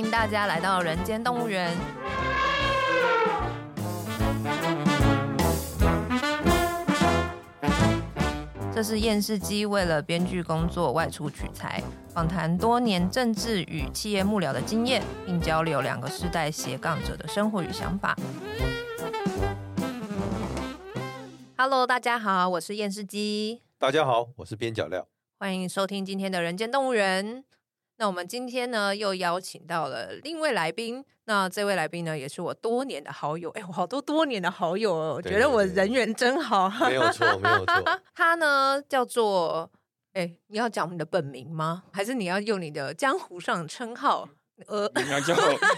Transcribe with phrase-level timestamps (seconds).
[0.00, 1.76] 迎大家来到人间动物园。
[8.74, 18.16] 这是厌世姬为了编剧工作外出取材，访谈多年政治与企业幕僚的经验，并交流两个世代斜杠者的生活与想法。
[21.58, 23.60] Hello，大家好，我是燕世基。
[23.78, 25.06] 大家好，我是边角料。
[25.38, 27.44] 欢迎收听今天的人间动物园。
[28.00, 31.04] 那我们今天呢，又邀请到了另一位来宾。
[31.26, 33.50] 那这位来宾呢，也是我多年的好友。
[33.50, 36.66] 哎，我好多多年的好友哦，我觉得我人缘真好。
[36.88, 38.00] 没有错，没有错。
[38.16, 39.70] 他呢，叫做……
[40.14, 41.82] 哎，你要讲你的本名吗？
[41.92, 44.26] 还是你要用你的江湖上称号？
[44.66, 45.34] 呃， 你要叫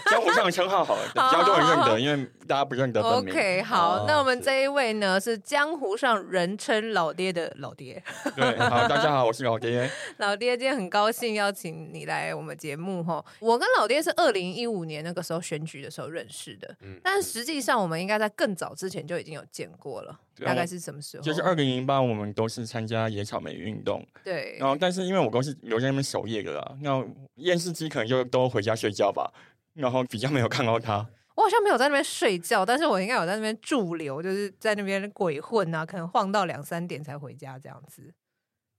[0.09, 3.33] 江湖上的称号好了，比较多人认得，因为大家不认得本名。
[3.33, 8.01] OK，好，那我们这一位呢是江湖上人称老爹的老爹。
[8.35, 9.89] 对，好，大家好，我是老爹。
[10.17, 13.23] 老爹，今天很高兴邀请你来我们节目哈。
[13.39, 20.19] 我跟老爹是二零一五年那个时候选举的时候认识的，嗯，但实际上我们应该在更早之前就已经有见过了。
[20.39, 21.23] 大概是什么时候？
[21.23, 24.05] 就是二零零八，我们都是参加野草莓运动。
[24.23, 24.57] 对。
[24.59, 29.31] 然后，但是因为我都是留在那边守夜的啦，那厌世姬可能就都回家睡觉吧。
[29.73, 31.05] 然后比较没有看到他。
[31.35, 38.13] 我好像没有在那边睡觉，但是我应该有在那边驻留，就是在那边鬼混啊，可能晃到两三点才回家这样子。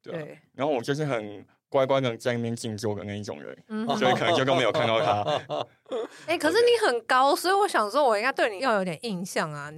[0.03, 0.13] 对。
[0.13, 5.23] 对然后我就是很乖乖的在那边静坐的那一种人，嗯、所以可能就都没有看到他。
[6.27, 9.73] 哎、欸，可是你很高，所以我想说，我应该对你要有点印象啊。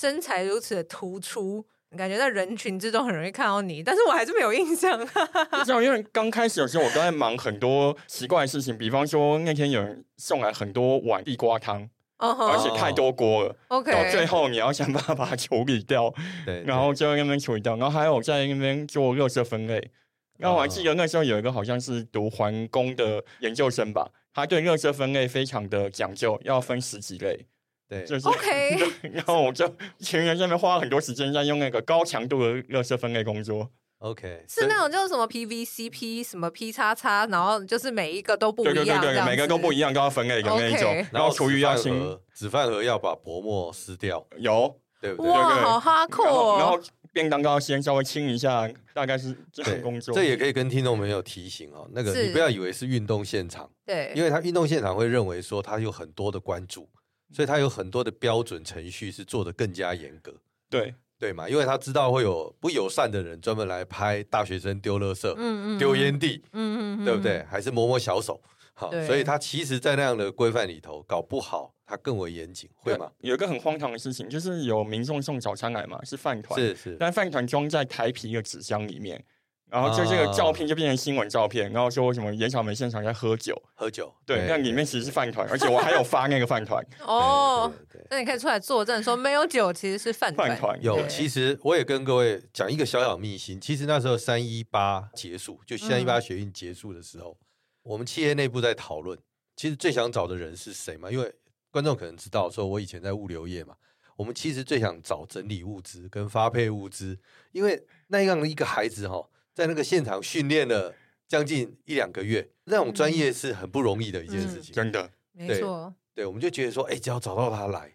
[0.00, 0.10] 那。
[0.10, 1.64] 身材如此的突出，
[1.96, 4.98] 感觉在人群之中很容易看到你，但是我还是没有印象。
[4.98, 11.82] 不知道，因为刚开始的时候我都在忙很多奇怪的事情，比方说那天有人送来很多碗地瓜汤，
[12.18, 12.46] uh -huh.
[12.46, 13.56] 而且太多锅了。
[13.68, 16.12] OK，到最后你要想办法把它处理掉，
[16.44, 17.76] 对， 然后就在那边处理掉。
[17.76, 19.90] 然后还有在那边做热色分类。
[20.38, 27.46] 然后我还记得那时候有一个好像是读环工的研究生吧，他对热色分类非常的讲究，要分十几类。
[27.88, 28.78] 对，就是 OK。
[29.12, 33.70] 然后我就前人上面花了很多时间在用那个高强度的热色分类工作。
[33.98, 40.92] OK，是那种就是什么 PVC P 什么 P 叉叉，然后就是每一个都不一样，对对对对，每个都不一样，都要分类的那一种。
[40.92, 41.06] Okay.
[41.10, 45.32] 然后厨余要清，纸饭盒要把薄膜撕掉，有，对不对？
[45.32, 46.58] 哇，好哈扣哦。
[46.58, 46.78] 然后
[47.10, 50.14] 便当都要先稍微清一下，大概是这种工作。
[50.14, 56.86] 这也可以跟听众朋友提醒哦，那个你不要以为是运动现场，对，因为他运动现场会认为说他有很多的关注。
[57.32, 60.34] 所以他有很多的标准程序是做的更加严格，
[60.70, 61.48] 对对嘛？
[61.48, 67.42] 因为他知道会有不友善的人专门来拍大学生丢垃圾、嗯嗯，丢烟蒂，嗯嗯，对不对？
[67.44, 68.40] 还是摸摸小手，
[68.74, 73.10] 好，所以他其实，在那样的规范里头，搞不好他更为严谨，会吗？
[73.20, 79.24] 有一个很荒唐的事情，就是有民众送早餐来嘛，是饭团，是是，但饭团装在台皮的纸箱里面。
[79.68, 86.84] 然后就这个照片就变成新闻照片，啊、然后说什么野草莓现场在喝酒，喝酒，对，那里面其实是饭团，而且我还有发那个饭团。
[87.04, 87.70] 哦，
[88.08, 90.50] 那你可以出来作证说没有酒其实是饭团。
[90.50, 97.46] 饭团有，其实我也跟各位讲一个小小秘辛，其实那时候三一八结束，就三一八学运结束的时候，嗯、
[97.82, 99.18] 我们企业内部在讨论，
[99.56, 101.10] 其实最想找的人是谁嘛？
[101.10, 101.34] 因为
[101.72, 103.74] 观众可能知道，说我以前在物流业嘛，
[104.16, 107.18] 我们其实最想找整理物资跟发配物资，
[107.50, 109.28] 因为那样的一个孩子哈。
[109.56, 110.94] 在那个现场训练了
[111.26, 115.10] 将近一两个月，那种专业是很不容易的一件事情，嗯、真的。
[115.32, 117.90] 没错，对，我们就觉得说，哎，只要找到他来，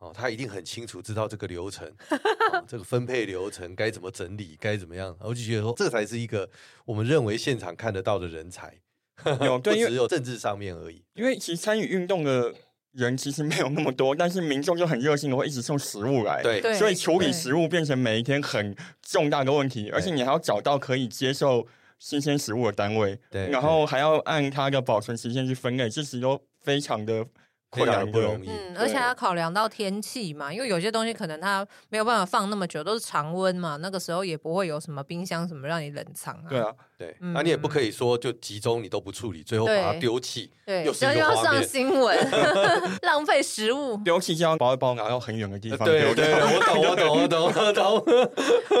[0.00, 1.90] 哦，他一定很清楚知道这个流程，
[2.52, 6.50] 哦、这个分配流程该怎么整理，该怎么样，我就觉得说，这才是一个
[6.84, 8.78] 我们认为现场看得到的人才，
[9.40, 11.02] 有对，只有政治上面而已。
[11.14, 12.54] 因为其实参与运动的
[12.98, 21.66] 人其实没有那么多，但是民众就很热心的会一直送食物来，对，所以处理食物变成每一天很重大的问题，而且你还要找到可以接受
[21.98, 27.24] 新鲜食物的单位，对，然后还要按它的保存时间去分类，这些都非常的。
[27.70, 36.46] 困难不容易，嗯，而且还要考量到天气嘛，因为有些东西可能它没有办法放那么久，都是常温嘛，那个时候也不会有什么冰箱什么让你冷藏啊。
[36.48, 42.16] 对啊，对，那、嗯啊、你也不可以说就集中你都不处理，最后把它丢弃，对，有时候又要上新闻，
[43.02, 47.72] 浪费食物，丢弃就要包一包拿到很远的地方，对对，对，我懂我懂我懂我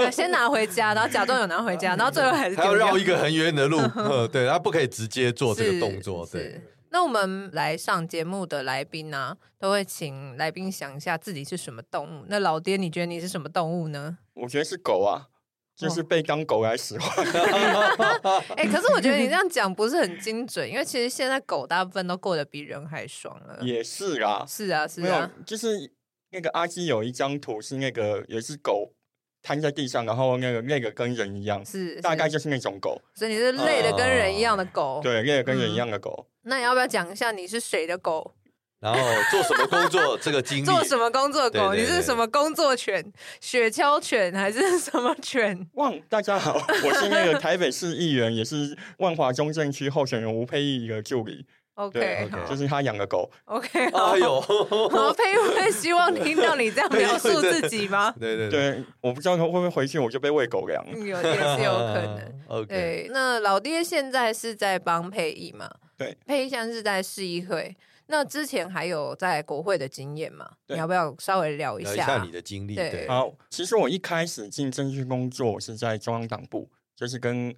[0.00, 3.78] 懂， 先拿回家，然后假装有拿回家，然后最后还是还要绕一个很远的路，
[4.32, 6.58] 对，他不可以直接做这个动作，对。
[6.90, 12.24] 那我们来上节目的来宾呢、啊，都会请来宾想一下自己是什么动物。
[12.28, 14.18] 那老爹，你觉得你是什么动物呢？
[14.34, 15.28] 我觉得是狗啊，
[15.76, 17.26] 就是被当狗来使唤。
[18.56, 23.58] 哎、欸，可是我觉得你这样讲不是很精准，因为其实现在狗大部分都过得比人还爽了。
[23.62, 25.92] 也是啊，是啊，是啊，就是
[26.30, 28.92] 那个阿基有一张图，是那个有一只狗
[29.42, 33.00] 瘫在地上，然后那个累的跟人一样，是大概就是那种狗。
[33.14, 36.26] 所以你是累的跟人一样的狗，对，累的跟人一样的狗。
[36.42, 38.34] 那你要不要讲一下你是谁的狗？
[38.80, 40.16] 然后做什么工作？
[40.22, 41.50] 这个经历 做什么工作？
[41.50, 43.04] 狗，你是什么工作犬？
[43.40, 45.66] 雪橇犬还是什么犬？
[45.74, 51.44] 旺，大家好，我是那个台北市议员，也是万华中正区候选人吴沛忆的助理。
[51.78, 53.30] OK，就是他养的狗。
[53.44, 54.40] OK，哎呦，
[55.16, 58.12] 沛忆 会希望听到你这样描述自己吗？
[58.18, 60.84] 对对对，我不知道他会不会回去，我就被喂狗粮。
[60.90, 62.32] 有也是有可能。
[62.48, 65.70] OK，对，那老爹现在是在帮沛忆嘛？
[65.96, 67.76] 对，沛忆现在是在市议会。
[68.10, 70.50] 那之前还有在国会的经验吗？
[70.66, 71.92] 你要不要稍微聊一下？
[71.92, 72.74] 聊一下你的经历。
[72.74, 77.54] 对，好，其实我一开始进政治工作是在中央党部，就是跟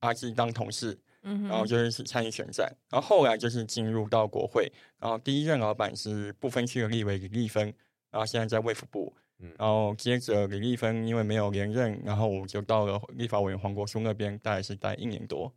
[0.00, 7.72] 阿基当同事，嗯，然后就是参与选战，然后后来就是进入到国会，然后第一任老板是不分区的立委李立芬，
[8.10, 15.52] 然后现在在卫福部，嗯，然后接着李立芬因为没有连任，然后我就到了立法委员黄国书那边，大概是待一年多。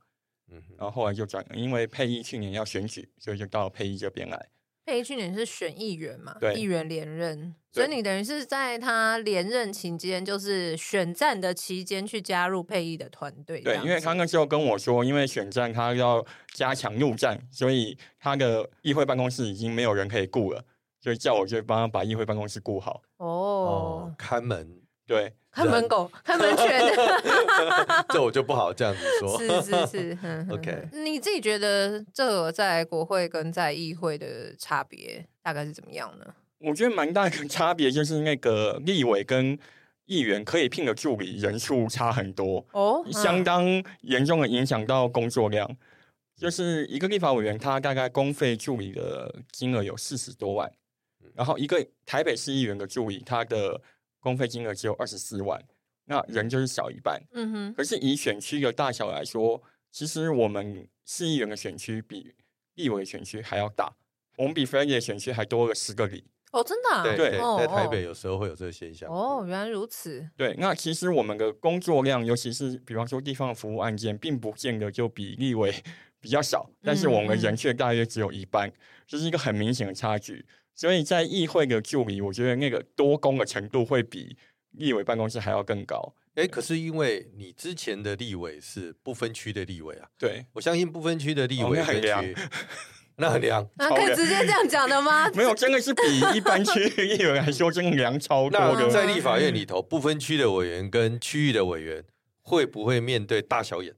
[0.51, 4.49] 嗯，然后后来就转，因为沛忆去年要选举，所以就到沛忆这边来。
[4.85, 6.37] 沛忆去年是选议员嘛？
[6.39, 13.61] 对，议员连任，所以你等于是在他连任期间，就是选战的期间去加入沛忆的团队。
[13.61, 16.23] 对，因为他那时候跟我说，因为选战他要
[16.53, 20.63] 加强陆战，所以他的议会办公室已经没有人可以雇了，
[21.01, 23.01] 所以叫我去帮他把议会办公室雇好。
[23.17, 24.84] 哦，哦，看门。
[25.05, 25.33] 对。
[25.51, 26.81] 看门狗，看门犬，
[28.09, 29.39] 这我就不好这样子说。
[29.39, 30.17] 是是是，
[30.51, 30.85] OK。
[30.91, 36.25] 你自己觉得这在国会跟在议会的差别大概是怎么样呢？
[36.59, 39.57] 我觉得蛮大的差别就是那个立委跟
[40.07, 43.65] 议员可以聘的助理人数差很多哦，相当
[44.01, 45.77] 严重的影响到工作量。
[46.35, 50.69] 就是一个立法委员，他大概公费助理的金额有四十多万，
[51.33, 53.81] 然后一个台北市议员的助理，他的。
[54.25, 55.63] 公费金额只有二十四万，
[56.05, 57.21] 那人就是少一半。
[57.33, 57.73] 嗯哼。
[57.75, 59.61] 可是以选区的大小来说，
[59.91, 62.33] 其实我们市议员的选区比
[62.73, 63.95] 立委选区还要大，
[64.37, 66.25] 我们比 Freddy 的选区还多了十个里。
[66.51, 67.03] 哦，真的、啊？
[67.03, 69.07] 对对，在台北有时候会有这个现象。
[69.11, 70.27] 哦，原来如此。
[70.35, 75.71] 对，那其实我们的工作量，尤其是比方说地方的服务案件，并不见得就比立委
[76.19, 78.71] 比较少，但是我们人却大约只有一半，
[79.05, 80.43] 这、嗯、是一个很明显的差距。
[80.75, 84.37] 所以在议会的助理，我觉得那个多功的程度会比
[84.71, 86.13] 立委办公室还要更高。
[86.35, 92.21] 哎，可是因为你之前的立委是不分区的立委啊，对，我相信不分区的立委很凉，
[93.15, 95.29] 那很凉， 那可以直接这样讲的吗？
[95.33, 96.01] 没有，真的是比
[96.35, 98.89] 一般区议员来说，真的凉超多的。
[98.89, 102.03] 在立法院里头，不分区的委员跟区域的委员
[102.41, 103.95] 会不会面对大小眼，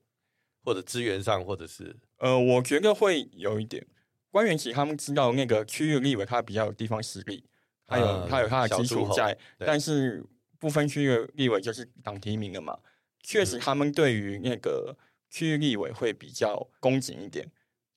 [0.63, 1.95] 或者资源上，或者是？
[2.19, 3.83] 呃，我觉得会有一点。
[4.31, 7.43] 官员其实他们知道那个区域立委他比较有地方实力，
[7.85, 10.23] 他有他有他的基础在，但是
[10.59, 12.77] 不分区域立委就是党提名的嘛，
[13.21, 14.95] 确实他们对于那个
[15.29, 17.49] 区域立委会比较恭谨一点，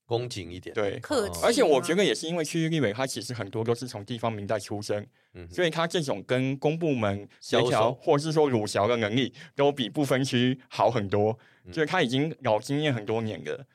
[0.07, 1.41] 恭谨一点，对，客气。
[1.43, 5.07] 而且我觉得也是因为区域立委他其实很多都是从地方民代出身，
[5.51, 13.67] 所以他这种跟公部门协调或是说鲁小的能力都比不分区好很多，就是他已经老经验很多年了。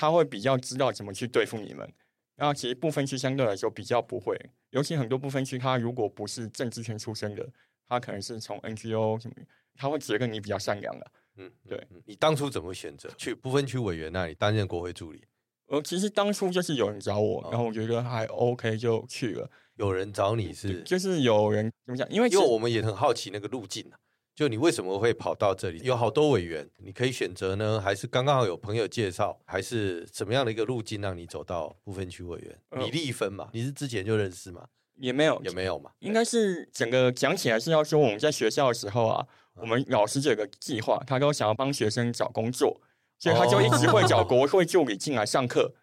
[0.00, 1.92] 他会比较知道怎么去对付你们，
[2.36, 4.38] 然后其实部分区相对来说比较不会，
[4.70, 7.44] 尤其很多部分区，他如果不是政治圈出身的，
[7.84, 9.34] 他可能是从 NGO 什么，
[9.74, 11.10] 他会觉得你比较善良的。
[11.38, 11.84] 嗯，对。
[12.04, 15.24] 你当初怎么选择去部分区委员那里担任国会助理？
[15.66, 19.50] 呃，其实当初就是有人找我，然后我觉得还 OK 就去了。
[19.74, 20.80] 有人找你是？
[20.84, 22.08] 就是有人怎么讲？
[22.08, 23.98] 因为因为我们也很好奇那个路径啊。
[24.38, 25.80] 就你为什么会跑到这里？
[25.82, 27.80] 有好多委员，你可以选择呢？
[27.80, 29.36] 还是刚刚好有朋友介绍？
[29.44, 32.56] 还是怎么样的一个路径让你走到不分区委员？
[32.70, 34.68] 李丽芬嘛，你是之前就认识吗？
[34.94, 35.90] 也没有，也没有嘛。
[35.98, 42.80] 应该是整个讲起来是要说我们在学校的时候啊，我们老师就有个计划，他都想要帮学生找工作，
[43.18, 45.74] 所以他就一直会找国会助理进来上课，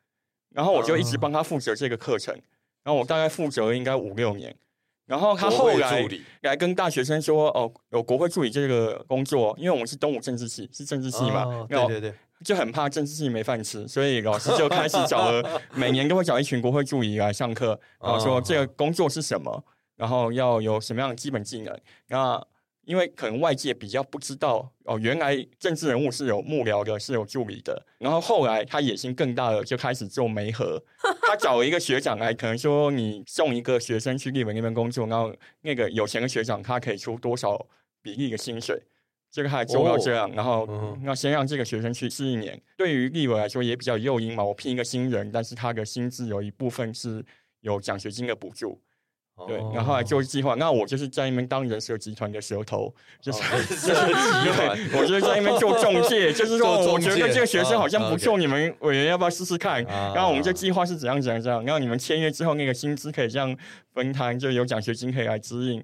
[0.51, 2.33] 然后我就一直帮他负责这个课程，
[2.83, 4.55] 然后我大概负责应该五六年。
[5.05, 6.07] 然后他后来
[6.41, 19.63] 来跟大学生说：“哦，有国会助理这个工作，因为我们是东吴政治系，是政治系嘛，哦、对对对，就很怕政治系没饭吃，所以老师就开始找了，每年都会找一群国会助理来上课，然后说这个工作是什么，
[19.95, 22.41] 然后要有什么样的基本技能，那。”
[22.85, 27.85] 因为可能外界比较不知道哦，原来政治人物是有幕僚的，是有助理的。
[27.97, 30.81] 然后后来他野心更大了，就开始做媒合。
[31.27, 37.67] 他找了一个学长来，可能说你送一个学生去立委那边工作，然后那个有钱的学长他可以出多少
[38.01, 38.79] 比例的薪水，
[39.31, 40.31] 这个他还做到这样。
[40.31, 40.67] 然后
[41.01, 44.43] 那先让这个学生去试一年，对于立委来说也比较诱因嘛。
[44.43, 47.25] 我聘一个新人，但是他的薪资有一部分是
[47.61, 48.79] 有奖学金的补助。
[49.47, 50.55] 对，然后来做计划。
[50.55, 53.39] 那我就是在那边当人蛇集团的蛇头，就是
[53.75, 54.79] 集团。
[54.93, 59.83] 我就是在那边做中介，就是说，我觉得这个学生好像不错，你们委员要不要试试看？
[59.83, 61.63] 然后我们这计划是怎样怎样怎样。
[61.65, 63.55] 然后你们签约之后，那个薪资可以这样
[63.93, 65.83] 分摊，就有奖学金可以来指引。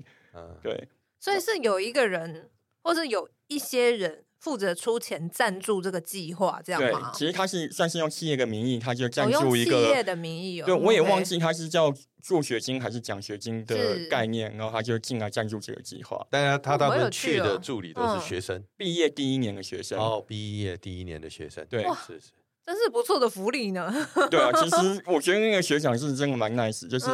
[0.64, 0.88] 对，
[1.20, 2.50] 所以是有一个人，
[2.82, 4.24] 或者有一些人。
[4.42, 7.12] 负责出钱赞助这个计划，这样吗？
[7.14, 10.66] 对，其实他是算是用企业的名义，他就赞助一个、哦、企业的名义、哦。
[10.66, 11.94] 对，我也忘记他是叫
[12.24, 16.26] 助学金还是奖学金的概念，然后他就进来赞助这个计划。
[16.32, 20.00] 但是他大部分去的助理都是学生，毕、哦、业第一年的学生。
[20.00, 22.32] 哦，毕业第一年的学生，对，是是。
[22.74, 23.94] 真是不错的福利呢。
[24.32, 27.08] 对啊，其实我觉得那个学长是真的蛮 nice，就是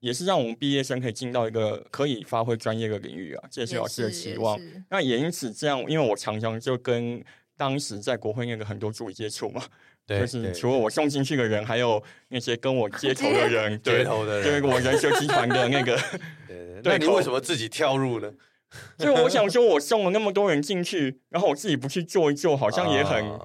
[0.00, 4.58] 也是让我们毕业生可以进到一个可以发挥专业的领域啊，这也是老师的期望。
[4.90, 7.22] 那也因此这样，因为我常常就跟
[7.56, 9.62] 当时在国会那个很多助理接触嘛，
[10.08, 15.98] 就是除了我送进去的人，还有那些跟我接头的人， 接头的人，对，我人蛇集团的那个。
[16.48, 18.32] 对，那你为什么自己跳入呢？
[18.98, 23.38] 就我想说，我送了那么多人进去，然后我自己不去做一做，好像也很。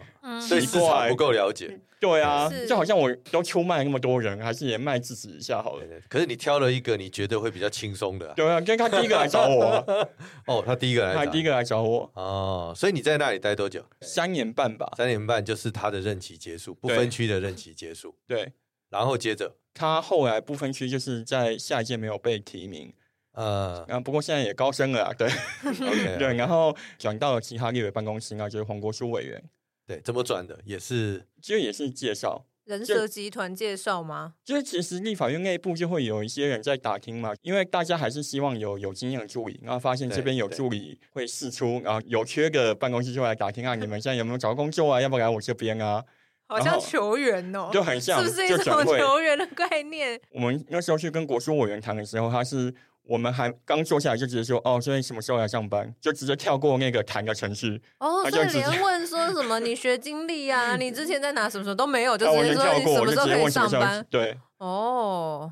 [0.49, 5.83] 对市场不够了解，对啊，就好像我都出卖那么多人，还是也卖自己一下好了。
[6.09, 10.09] 可是你挑了一个你觉得会比较轻松的，对啊，跟他第一个来找我，
[10.47, 13.81] 哦，他第一个来，他第一个来找我，哦，所以你在那里待多久？
[14.01, 18.51] 三年半吧，三年半就是他的任期结束，不分区的任期结束，对，
[18.89, 19.55] 然后接着？
[19.73, 22.93] 他后来不分区就是在下一届没有被提名，
[23.37, 25.29] 呃，然后不过现在也高升了，对，
[26.17, 29.43] 对，然后转到了其他立委办公室，那就是黄国书委员。
[29.85, 34.33] 对，怎么转的也是，其实也是介绍人蛇集团介绍吗？
[34.43, 44.99] 就是其实立法院内部就会有一些人在打听嘛，因为大家还是希望有有经验的助理，然后发现这边有助理会试出，然后有缺个办公室就来打听啊，你们现在有没有找工作啊？
[44.99, 46.03] 要不要来我这边啊？
[46.47, 50.19] 好像球员哦，就很像，是不是一种球员的概念？
[50.31, 52.73] 我们那时候去跟国书委员谈的时候，他是。
[53.07, 55.93] 我们还刚坐下来就直接说哦，所以什么时候来上班？
[55.99, 64.05] 就直接跳过那个谈的程序哦，所以连问说什么你学经历啊， 你之前在哪什么什么都没有，就直接说你什么时候可以上班？
[64.09, 65.51] 对，哦，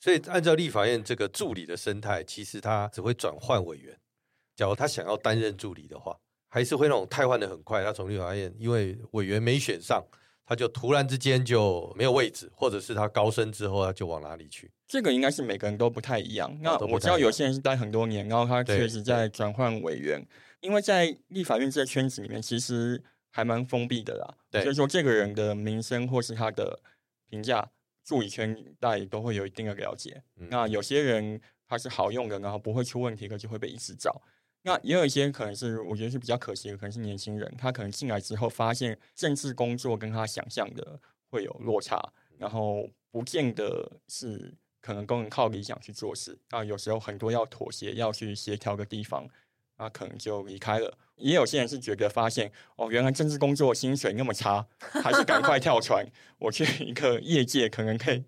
[0.00, 3.96] 所以按照立法院这个助理的生态，其实他只会转换委员。
[4.54, 6.16] 假如他想要担任助理的话，
[6.48, 7.82] 还是会那种太换的很快。
[7.82, 10.04] 他从立法院因为委员没选上。
[10.44, 14.70] 他就突然之间就没有位置，或者是他高升之后他就往哪里去？
[14.86, 16.54] 这个应该是每个人都不太一样。
[16.60, 20.22] 那我知道有些人是待很多年，然后他确实在转换委员，
[20.60, 24.34] 因为在立法院这个圈子里面，其实还蛮封闭的啦。
[24.50, 26.78] 对，所以说这个人的名声或是他的
[27.30, 27.70] 评价，
[28.04, 30.22] 助理圈大家都会有一定的了解。
[30.36, 30.48] 嗯。
[30.50, 34.20] 那有些人他是好用的，然后不会出问题，可就会被一直找。
[34.64, 41.00] 那也有一些可能是我觉得是比较可惜的，可能是年轻人，他可能进来之后发现政治工作跟他想象的
[41.30, 46.38] 会有落差，然后不见得是可能都能靠理想去做事。
[46.50, 49.28] 那有时候很多要妥协，要去协调的地方，
[49.78, 50.96] 那可能就离开了。
[51.16, 56.06] 也有些人是觉得发现哦，原来政治工作薪水那么差，还是赶快跳船，
[56.38, 58.24] 我去一个业界可能可以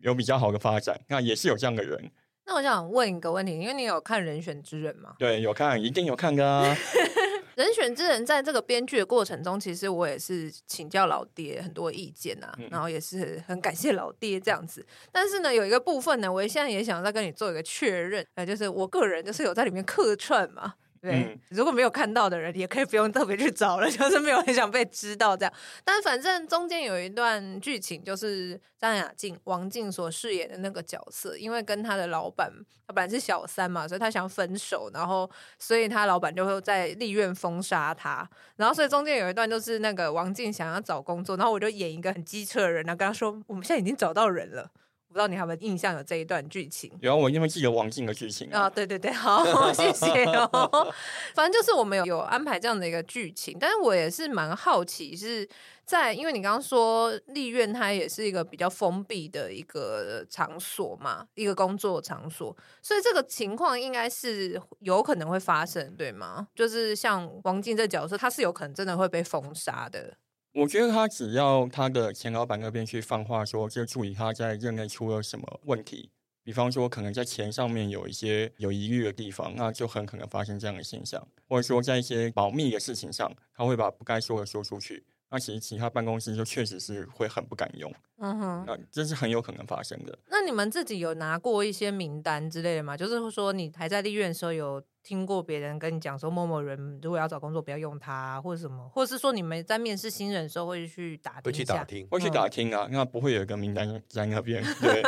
[0.00, 1.00] 有比较好的发展。
[1.08, 2.10] 那也是有这样的人。
[2.44, 5.14] 那我想问一个问题，因为你有看《人选之人》吗？
[5.18, 6.76] 对，有看，一定有看的啊。
[7.54, 14.84] 人选之人在这个编剧的过程中，其实我也是请教老爹很多意见啊，嗯、然后也是很感谢老爹这样子。
[15.12, 20.74] 但是呢，有一个部分呢，我现在也想再跟你做一个确认，呃，就是我个人就是有在里面客串嘛。
[21.02, 25.52] 对，嗯、如果没有看到的人，也可以不用特别去找了， 就是没有很想被知道这样。
[25.84, 32.48] 但反正中间有一段剧情，就是张雅静、王静所饰演的那个角色，因为跟他的老板，
[32.86, 35.28] 他本来是小三嘛，所以他想分手，然后
[35.58, 38.24] 所以他老板就会在立院封杀他。
[38.54, 44.70] 然后所以中间有一段就是那个王静想要找工作，然后我就演一个很机车的人，然后跟他说：“我们现在已经找到人了。”
[45.12, 46.90] 不知道你有没有印象有这一段剧情？
[47.02, 50.92] 然后我因为记得王静的剧情啊，对对对，好， 谢谢哦。
[51.34, 55.46] 反正就是我们有有安排这样的一个剧情，但是我也是蛮好奇，是
[55.84, 66.48] 在因为你刚刚说立院它也是一个比较封闭的一个场所嘛，一个工作场所，所以这个情况应该是有可能会发生，对吗？
[66.54, 70.14] 就是像王静这角色，他是有可能真的会被封杀的。
[70.54, 76.10] 我觉得他只要他的前老板那边去放话说，就注意他在任内出了什么问题，
[76.44, 87.90] 比方说可能在钱上面有一些有疑虑的地方，那就很可能发生这样的现象，或者说在一些保密的事情上，他会把不该说的说出去，那其实其他办公室就确实是会很不敢用。
[88.18, 90.16] 嗯哼，那这是很有可能发生的。
[90.28, 92.96] 那你们自己有拿过一些名单之类的吗？
[92.96, 101.42] 就是说你还在立院的时候，有听过别人跟你讲说某某人如果要找工作不要用他，或者什么，或者是说你们在面试新人的时候会去打听？
[101.42, 102.86] 会去打听，会去打听啊。
[102.92, 105.02] 那不会有一个名单在那边， 对，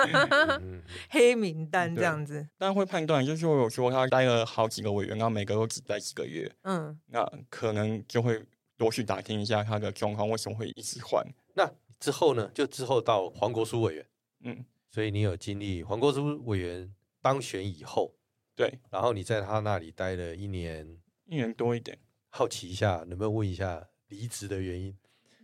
[1.11, 2.49] 黑名单这样子。
[2.59, 8.43] 但会判断，就是我说他待了好几个委员，然后每个都只待几个月，嗯，那可能就会
[8.85, 11.27] 多去打听一下他的状况，为什么会一直换？
[11.55, 11.71] 那。
[12.01, 14.07] 之后呢，就之后到黄国书委员，
[14.41, 18.15] 嗯，所以你有经历黄国书委员当选以后，
[18.55, 21.99] 对，然后你在他那里待了一年，一年多一点。
[22.29, 24.95] 好奇一下，能不能问一下离职的原因？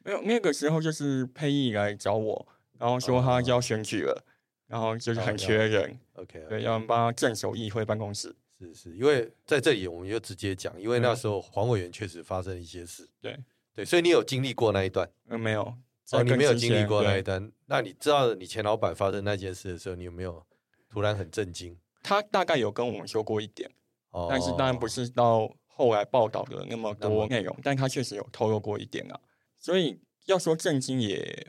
[0.05, 4.23] 没有，那个时候就是沛忆来找我，然后说他要选举了，哦、
[4.67, 8.37] 然后就是很缺人，OK，对，要帮他镇守议会办公室。
[8.61, 13.37] 是是，因为在这里我们就直接讲，因为那时候黄委员确实发生一些事，对
[13.75, 15.11] 对，所以你有经历过那一段？
[15.29, 15.75] 嗯，没有。
[16.13, 20.45] 哦，你没有经历过那一段，那你知道你前老板发生那件事的时候，你有没有
[20.89, 21.79] 突然很震惊？
[22.03, 23.71] 他大概有跟我们说过一点，
[24.11, 29.21] 哦、但是当然不是到后来报道的那么多内容，但他确实有透露过一点啊。
[29.57, 31.47] 所以要说震惊，也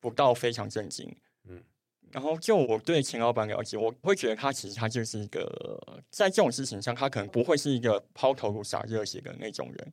[0.00, 1.16] 不到非常震惊。
[2.10, 9.92] 嗯，然后就我对秦老板了解，我会觉得他其实他就是一个在这种事情上，他可能不会是一个抛头颅洒热血的那种人。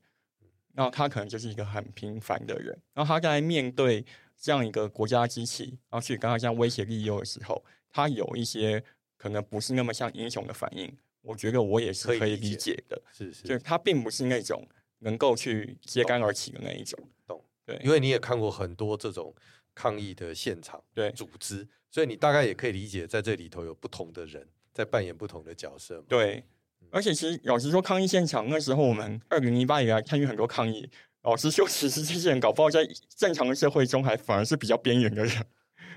[0.74, 4.06] 然后他可能就是一个很平凡的人，然后他在面对
[4.40, 8.84] 这样一个国家机器，然后去跟他这样威胁利诱的时候，他有一些
[9.18, 10.96] 可能不是那么像英雄的反应。
[11.24, 14.64] 我觉得我也是可以理解的，是是，就是他并不是那种
[15.00, 17.00] 能够去揭竿而起的那一种。
[17.26, 19.34] 懂，对，因为你也看过很多这种
[19.78, 26.04] 抗议的现场，对组织，所以你大概也可以理解，在这里头有不同的人在扮演不同的角色。
[26.08, 26.44] 对。
[26.90, 30.90] 而且其实老实说，抗议现场那时候，我们二零一八以来参与很多抗议。
[31.24, 35.46] 老实说，其实这些人搞不好在正常的社会中，还反而是比较边缘的人，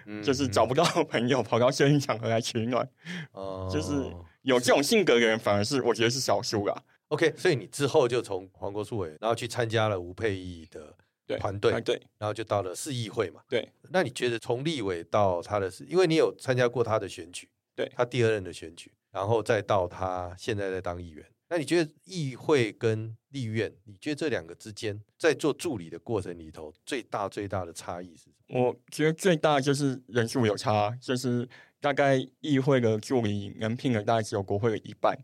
[0.07, 2.85] 嗯、就是找不到朋友，跑到社运场合来取暖。
[3.31, 6.83] 哦、嗯，就是有这种性格的人，反而是我觉得是少数啦。
[7.09, 10.97] OK，所以你之后就从黄国树委，然后去参加了吴沛忆的
[11.39, 13.41] 团队，对，然后就到了市议会嘛。
[13.49, 18.93] 对，那你觉得从立委到他的，因为你有参加过他的选举，对他第二任的选举。
[19.13, 28.69] 然后再到他现在在当议员，那你觉得议会跟立院，你觉得这两个之间在做助理的过程里头，最大最大的差异是什么？
[28.69, 31.49] 我觉得最大就是人数有差，就是
[31.81, 35.19] 大概议会的助理能聘的大概只有国会的一半，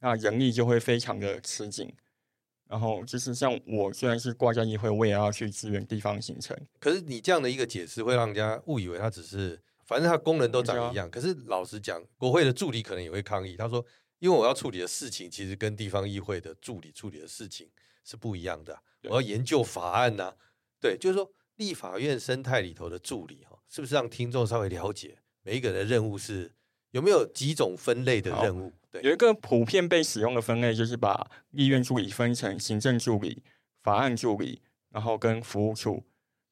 [0.00, 1.90] 那人力就会非常的吃紧。
[2.70, 6.56] 然后就是像我虽然是挂在议会，我也要去支援地方行程。
[6.78, 9.60] 可是你这样的一个解释会让人家误以为他只是。
[9.86, 13.56] 反正他功能都长一样，可是老实讲，国会的助理可能也会抗议。
[13.56, 13.84] 他说
[14.20, 17.68] ：“因为我要处理的事情，其实跟地方议会的助理处理的事情
[18.04, 18.80] 是不一样的。
[19.08, 20.32] 我要研究法案呐，
[20.80, 26.52] 对，就是说立法院生态里头的助理哈，是不是让听众稍微了解每一个人的任务是
[26.92, 28.72] 有没有几种分类的任务？
[28.90, 33.42] 对，有一个普遍被使用的分类，就是把立院助理分成行政助理、
[33.82, 36.02] 法案助理，然后跟服务处。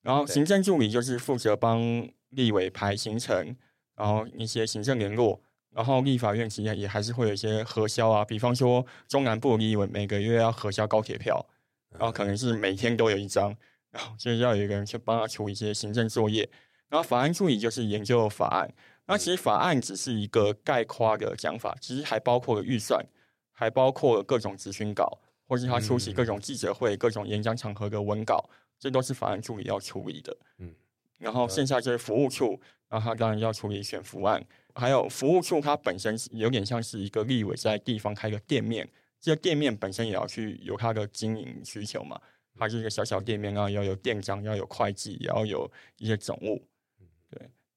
[0.02, 3.56] 然后行政助理就是负责帮。”立委排行程，
[3.96, 11.46] 然后一些行政联络，然后立法院其实也还是会有一些核销啊，比方说中南部立委每个月要核销高铁票，
[11.88, 13.56] 然后可能是每天都有一张，
[13.90, 16.46] 然后就是要有一个人去帮他处理一些行政作业。
[16.90, 18.70] 然后法案助理就是研究法案，
[19.08, 23.04] 那其实法案只是一个概括的讲法，其实还包括了预算，
[23.50, 30.36] 还包括了各种咨询稿，或是他出席各种记者会、各种演讲场合的文稿，这都是法案助理要处理的。
[30.58, 30.72] 嗯。
[31.18, 34.44] 然后剩下就是服务处，然后他当然要处理选服案，
[34.74, 42.20] 还有服务处它本身有点像是一个立委在地方开个店面，这个店面本身也要去有它的经营需求嘛，
[42.56, 46.62] 它是一个小小店面啊，要有店长，要有会计，也要有一些总务。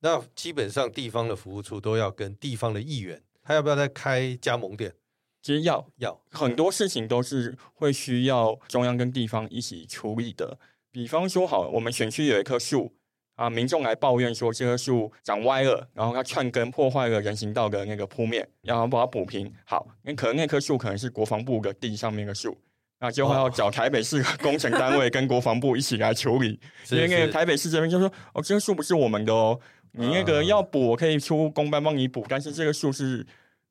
[0.01, 4.93] 对，那基本上地方的服务处都要跟地方的议员，他要不要再开加盟店？
[5.41, 10.57] 其实要要，很多事情都是会需要中央跟地方一起处理的。
[10.91, 12.95] 比方说，好，我们选区有一棵树。
[13.35, 13.49] 啊！
[13.49, 19.51] 民众来抱怨说，这棵树长歪了，然后它串根破坏了人行道的那个铺面，然后把它补平。
[19.65, 22.55] 好，那可能那棵树可能是国防部的地上面的树，
[22.99, 26.59] 那就会要找台北市工程单位跟国防部一起来处理。
[26.91, 29.59] 因为那个台北市这边就说：“哦，这棵树不是我们的哦，
[29.91, 33.25] 你那个要补，我可以出公班帮你补，但是这个数是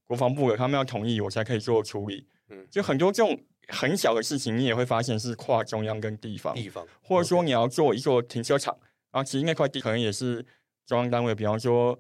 [0.05, 8.77] 国防部的，他们要同意我才可以做处理。”嗯，就很多这种很小的事情，你也会发现是跨中央跟地方，地方，或者说你要做一座停车场。
[9.13, 10.45] 然后其实那块地可能也是
[10.87, 11.99] 中央单位，比方说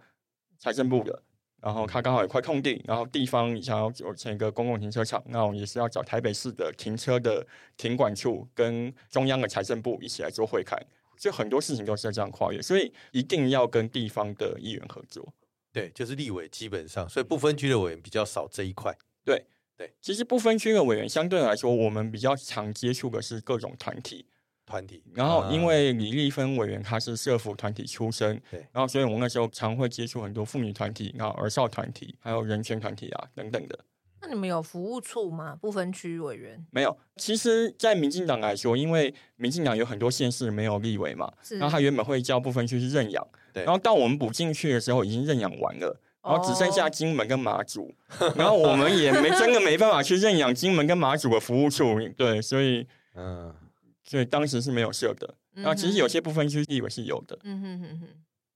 [0.59, 1.23] 财政部的，
[1.61, 10.77] 然后他刚好有块空地，然后地方想要做成一个公共停车场，那我们也是要找台北市的停车的停管处跟中央的财政部一起来做会勘，
[11.21, 15.33] 就很多事情都是这样跨越，所以一定要跟地方的议员合作。
[15.71, 18.97] 对，就是立委基本上，所以不分区的委员比较少这一块。
[19.25, 19.45] 对
[19.77, 24.27] 对，其实不分区的委员相对来说，我们比较常接触的是各种团体。
[24.67, 33.77] 团体，然后因为李丽芬委员他是社福团体出身，对，然后所以我们那时候常会接触很多妇女团体，然后儿少团体，还有人权团体啊等等的。
[34.21, 35.57] 那你们有服务处吗？
[35.61, 36.97] 不分区委员没有。
[37.17, 43.65] 其实，在民进党来说，因为民进党有很多县市没有立委嘛，然后他原本会叫不分区去认养，对。
[43.65, 53.55] 然后到我们补进去的时候，已经认养完了，然后只剩下金门跟马祖，哦、然后我们也没真的没办法去认养金门跟马祖的服务处，对，所以嗯。
[54.03, 57.39] 所以当时是没有设的，然后其实有些部分区立委是有的。
[57.45, 58.09] 嗯哼哼哼，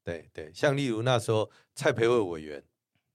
[0.02, 2.60] 对对，像例如那时候蔡培慧委员，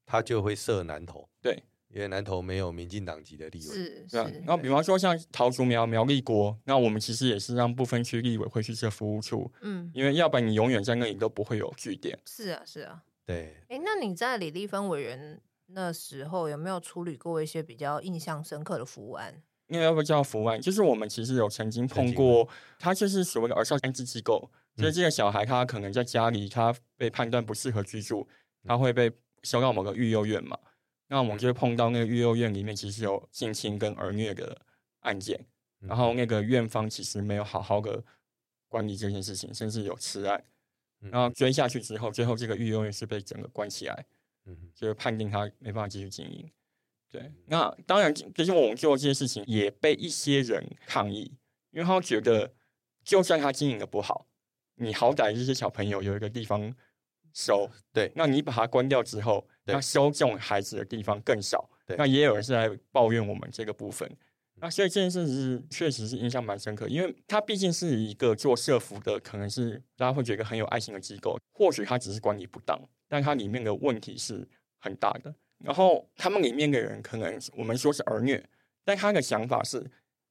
[0.06, 1.62] 他就会设南投，对，
[1.94, 3.74] 因为南投没有民进党籍的立委。
[3.74, 4.18] 是是。
[4.18, 9.52] 然后比方说像桃竹苗苗栗国，那我们其实也是让不分区立委会去设服务处。
[9.62, 12.18] 嗯，因为要不然你永远在那里都不会有据点。
[12.26, 13.04] 是啊是啊。
[13.26, 13.56] 对。
[13.68, 19.42] 哎，那你在李立芬委员那时候有没有处理过一些比较印象深刻的服务案？
[19.68, 22.48] 因为要不叫服务案，就是我们其实有曾经碰过，
[22.80, 28.28] 他就是所谓的儿少安置机构，嗯，就是这个小孩他可能在家里，他被判断不适合居住，
[28.64, 29.12] 他会被
[29.44, 30.58] 收到某个育幼院嘛，
[31.10, 34.62] 那我们就会碰到那个育幼院里面其实有性侵跟儿虐的
[35.02, 35.46] 案件，
[35.80, 38.02] 然后那个院方其实没有好好的
[38.68, 40.44] 管理这件事情，甚至有吃案，
[41.00, 44.06] 然后追下去之后，最后这个育幼院是被整个关起来，
[44.76, 46.50] 就是判定他没办法继续经营。
[47.12, 51.34] 对，那当然，就是我们做这些事情也被一些人抗议，
[51.72, 52.54] 因为他觉得，
[53.04, 54.28] 就算他经营的不好，
[54.76, 56.72] 你好歹这些小朋友有一个地方
[57.34, 64.10] 收，对，那你把他关掉之后，那收这种孩子的地方更少，对，那也有人是来抱怨我们这个部分，
[64.56, 74.48] 那所以这件事是确实是印象蛮深刻，因为他毕竟是一个做社福的，可能是大家会觉得很有爱心的机构，或许他只是管理不当，但他里面的问题是
[74.80, 75.34] 很大的。
[75.64, 78.44] 然后他们里面的人可能我们说是儿虐，
[78.86, 79.86] 但他的想法是，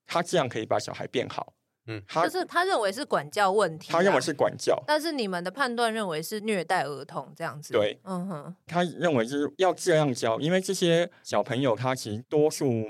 [0.07, 1.53] 他这样可以把小孩变好。
[1.89, 7.73] 嗯，他就是他认为是管教问题，他认为是管教，但是你们的判断认为是虐待儿童这样子。
[7.73, 12.89] 对，嗯哼，他认为就是要这样教，因为这些小朋友他其实多数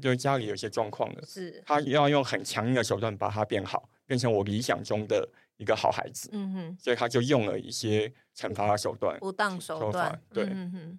[0.00, 6.28] 就是家里有些状况的，是他要用很强硬的手段把他变好，变成我理想中的一个好孩子。
[6.32, 10.98] 嗯哼，所以他就用了一些惩罚的手段，不当手段，对，嗯哼。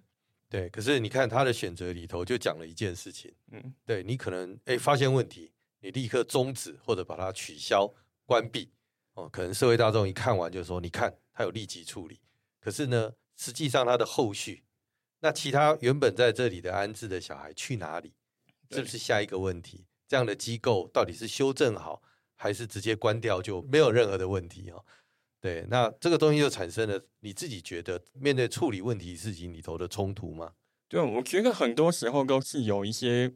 [0.50, 7.92] 对，可是你看他的选择里头就讲了一件事情，嗯，对你可能哎发现问题，你立刻终止或者把它取消
[8.24, 8.70] 关闭，
[9.14, 12.20] 哦，可能社会大众一看完就说，你看他有立即处理，
[12.60, 14.64] 可是呢，实际上他的后续，
[15.20, 18.12] 那其他原本在这里的安置的小孩去哪里，
[18.70, 19.86] 是不是下一个问题？
[20.06, 22.02] 这样的机构到底是修正好，
[22.34, 24.84] 还是直接关掉就没有任何的问题哦？
[25.40, 30.54] 对，那这个东西就产生了，你自己觉得面对处理问题事情里头的冲突吗？
[30.88, 33.32] 对，我觉得很多时候都是有一些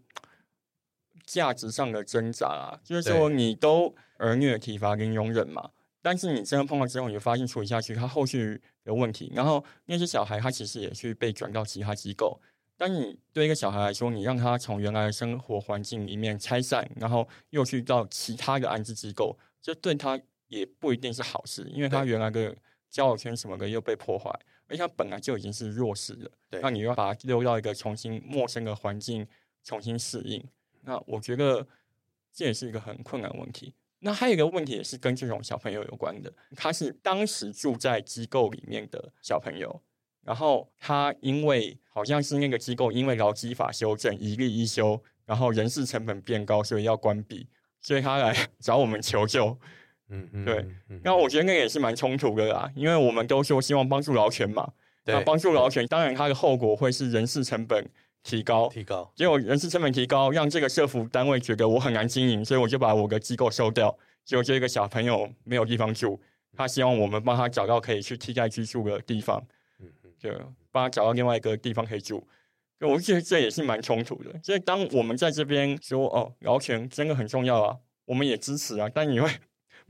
[1.26, 5.70] 价值上的挣扎啊，就是说你都儿虐体罚跟容忍嘛，
[6.00, 12.40] 但是你真的碰到之后，你就发现处理下去，他后续有问题，然后那些小孩他其实也去被转到其他机构，
[12.76, 20.20] 但你对一个小孩来说，你让他从原来的生活环境里面拆散，然后又去到其他的安置机构，这对他。
[20.48, 22.54] 也不一定是好事，因为他原来的
[22.90, 24.28] 交友圈什么的又被破坏，
[24.68, 26.30] 而且他本来就已经是弱势了。
[26.50, 29.26] 对，那你又要把他丢到一个重新陌生的环境，
[29.64, 30.44] 重新适应，
[30.82, 31.66] 那我觉得
[32.32, 33.74] 这也是一个很困难的问题。
[34.00, 39.80] 那还有一个问题也是跟这种小朋友有关的，他是当时住在机构里面的小朋友，
[40.24, 47.46] 然后他因为好像是那个机构因为劳基法修正一例一休，然后人事成本变高，所以要关闭，
[47.80, 49.56] 所以他来 找我们求救。
[50.08, 50.66] 嗯嗯，对，
[51.04, 54.70] 那我觉得那个也是蛮冲突的啦，因为我们都说希望帮助劳权嘛，
[55.04, 57.88] 那帮助劳权，当然它的后果会是人事成本
[58.22, 66.20] 提高，提高，结果人事成本提高，让这个社服单位觉得我很难经营，所以我就把我的机构收掉，结果这个小朋友没有地方住，
[66.56, 69.44] 他希望我们帮他找到可以去替代居住的地方，
[69.80, 70.30] 嗯嗯，就
[70.70, 72.26] 帮他找到另外一个地方可以住，
[72.80, 79.28] 我觉得这也是蛮冲突的，所以当我们在这边说哦，劳权真的很重要啊，我们也支持啊，但你会。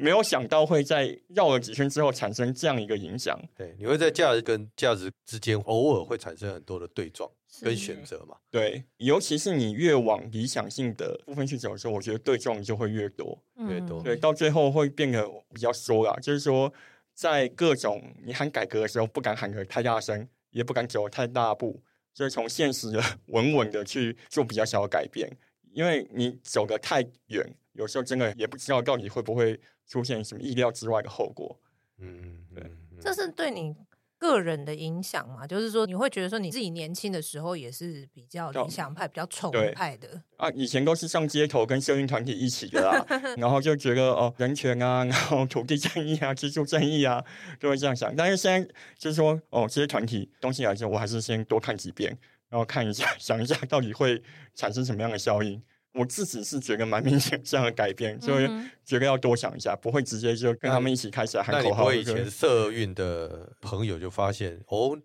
[0.02, 3.40] 没有想到会在绕了几圈之后产生这样一个影响。
[3.56, 7.30] 对，你会在价值跟价值之间偶尔会产生很多的对撞
[7.62, 8.36] 跟选择嘛？
[8.50, 14.02] 对，尤其是你越往理想性的部分去走的时候，我觉得对撞就会越多，越多。
[14.02, 16.72] 对，到最后会变得比较缩啦，就是说，
[17.14, 21.80] 在各种你喊改革的时候，不敢喊得太大声，也不敢走太大步，
[22.12, 25.30] 所以从现实的稳稳的去做比较小的改变，
[25.72, 27.54] 因为你走得太远。
[27.74, 31.58] 有时候真的也不知道到底会不会出现什么意料之外的后果。
[31.98, 33.74] 嗯，对，这是对你
[34.18, 35.46] 个人的影响嘛？
[35.46, 40.48] 就是说，你会觉得说你自己年轻的时候也是比较理想派、比较崇派的啊。
[40.50, 47.24] 以前都是上街头跟社运团体一起的啦， 然后就觉得哦，人权啊， 然后土地正义啊， 居住正义啊，
[47.60, 48.14] 就会这样想。
[48.16, 52.16] 但是现在就是说，哦，这些团体东西来说，我还是先多看几遍，
[52.48, 54.20] 然后看一下，想一下到底会
[54.54, 55.62] 产生什么样的效应。
[55.94, 58.48] 我自己是觉得蛮明显这样的改变，所以
[58.84, 61.84] 觉得要多想一下，不会直接就跟他们一起开始喊口号。
[61.84, 64.98] 我以前社运的朋友就发现哦，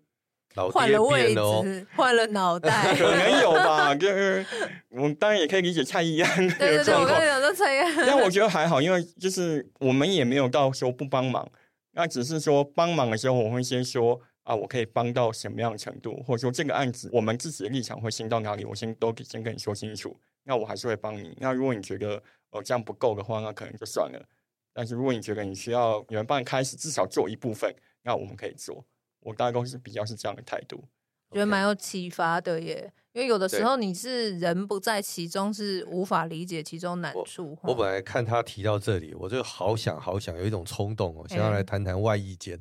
[0.54, 3.94] 老换了位置，换了脑 袋，可能有吧。
[3.94, 4.44] 就是
[4.88, 6.58] 我们当然也可以理解蔡依安的状况。
[6.58, 11.46] 对对对，我刚才讲到蔡依安，但我觉得还好，因为就是我们也没有到说不帮忙，
[11.92, 20.18] 那只是说帮忙的时候，我会先说啊，我可以帮到什么样的程度，或者说这个案子我们自己的立场会先到哪里，我先都先跟你说清楚。
[20.48, 21.36] 那我还是会帮你。
[21.38, 24.26] 那如果你觉得哦这样不够的话，那可能就算了。
[24.72, 28.82] 但是如果你觉得你需要有人帮你开始，至少做一部分，那我们可以做。
[29.20, 30.82] 我大概是比较是这样的态度，
[31.32, 32.90] 觉得蛮有启发的耶。
[33.12, 37.58] 因为有的时候你是人不在其中，是无法理解其中难处。
[37.62, 42.58] 我，我本来看他提到这里，我就好想好想，有一种冲动哦，想要来谈谈外役间。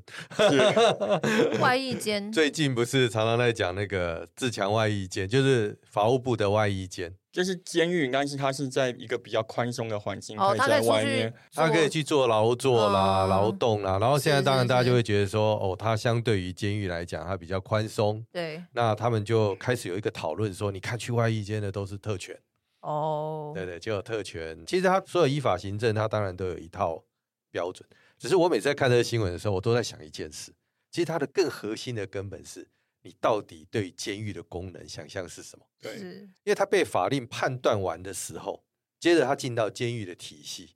[1.61, 7.13] 外役间最近不是常常在讲那个自强外役间，就是法务部的外役监。
[7.37, 13.99] 就是监狱，但是他是在一个比较宽松的环境，可以在外面，他可以去做劳作啦、劳动啦。
[13.99, 18.25] 然后现在当然大家就会觉得说，哦，他相对于监狱来讲，他比较宽松。
[18.31, 22.35] 对，那他们就开始有一个讨论说，你看去外役监的都是特权。
[22.79, 24.65] 哦，对对，就有特权。
[24.65, 27.03] 其实他所有依法行政，他当然都有一套
[27.51, 27.87] 标准。
[28.17, 30.51] 只是我每次在看这个新闻的时候，我都在想一件事，
[30.89, 32.67] 其实它的更核心的根本是。
[33.07, 35.65] 你到底对监狱的功能想象是什么？
[35.79, 35.97] 对，
[36.43, 38.65] 因为他被法令判断完的时候，
[38.99, 40.75] 接着他进到监狱的体系，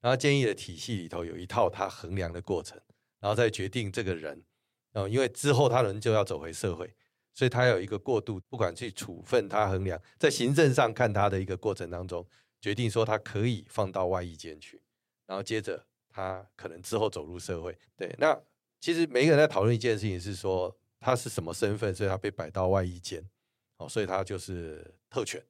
[0.00, 2.80] 然后监狱的体系里头有一套他衡量的过程，
[3.18, 4.44] 然后再决定这个人，
[4.92, 6.94] 哦，因为之后他人就要走回社会，
[7.32, 12.24] 所以他有一个过渡，不管去处分他衡量，在行政上看他的一个过程当中，
[12.60, 14.80] 决定说他可以放到外役监去，
[15.26, 17.76] 然后接着他可能之后走入社会。
[17.96, 18.40] 对，那
[18.78, 20.76] 其实每一个人在讨论一件事情是说。
[21.04, 23.22] 他是什么身份，所以他被摆到外衣间，
[23.76, 25.44] 哦，所以他就是特权。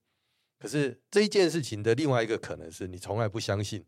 [0.59, 3.85] 可是这一件事情的另外一个可能是你从来不相信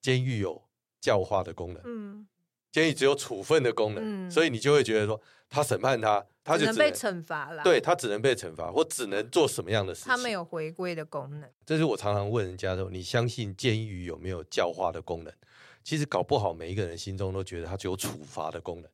[0.00, 0.62] 监狱有
[0.98, 2.26] 教化的功能，嗯，
[2.72, 5.20] 监狱只有处分的功能，嗯，所以你就会觉得说，
[5.50, 11.50] 他审判他，他就只能，被惩罚了，对，他只能被惩罚，或只能做什么样的事情，他没有回归的功能。
[11.66, 15.30] 这是我常常问人家说，你相信监狱有没有教化的功能？
[15.84, 18.90] 其实搞不好每一个人心中都觉得他只有处罚的功能。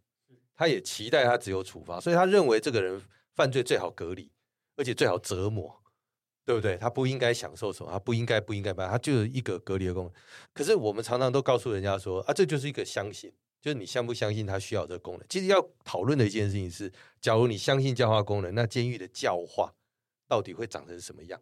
[0.57, 3.01] 他也期待他只有处罚，所以他认为这个人
[3.35, 4.31] 犯罪最好隔离，
[4.77, 5.83] 而且最好折磨，
[6.45, 6.77] 对不对？
[6.77, 10.13] 他不应该享受什么，他不应该不应该办，他就是一个隔离的功能。
[10.53, 15.27] 可是我们常常都告诉人家说啊，这就是一个相信，就是你相不相信他需要这个功能。
[15.29, 19.75] 其实要讨论的一件事情是，假如你相信教化功能，那监狱的教化
[20.29, 21.41] 到底会长成什么样？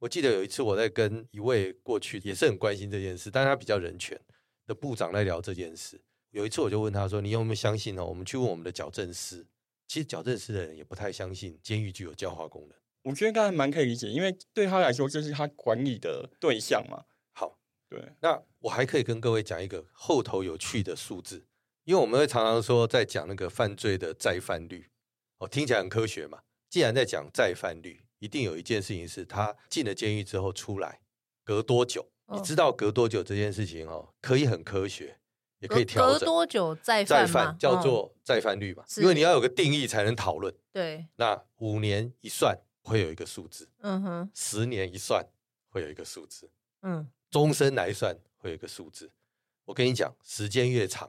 [0.00, 4.20] 我记得有一次我在跟一位过去也是很关心这件事，但他比较人权
[4.66, 6.00] 的部长在聊这件事。
[6.32, 9.46] 有一次我就问他说：“你有没有相信呢？”我们去问我们的矫正师，
[9.86, 12.78] 其实矫正师的人也不太相信监狱具有教化功能。
[13.02, 17.04] 我觉得他还蛮可以理解，因为对他来说这是他管理的对象嘛。
[17.32, 18.00] 好，对。
[18.20, 21.44] 那我还可以跟各位讲一个后头有趣的数字，
[21.84, 24.88] 因为我们会常常说在讲那个犯罪的再犯率，
[25.38, 26.40] 哦，听起来很科学嘛。
[26.70, 31.00] 既然在讲再犯率，一定有一件事情是他进了监狱之后出来
[31.44, 32.08] 隔多久？
[32.32, 35.18] 你知道隔多久这件事情哦，可以很科学。
[35.62, 38.84] 也可以调整，隔多久再犯，再犯叫做再犯率嘛？
[38.98, 40.52] 因为你要有个定义才能讨论。
[40.72, 45.24] 对，那五年一算会有一个数字，嗯哼，十年一算
[45.70, 46.50] 会有一个数字，
[46.82, 49.10] 嗯，终身来算会有一个数字。
[49.64, 51.08] 我跟你讲，时间越长，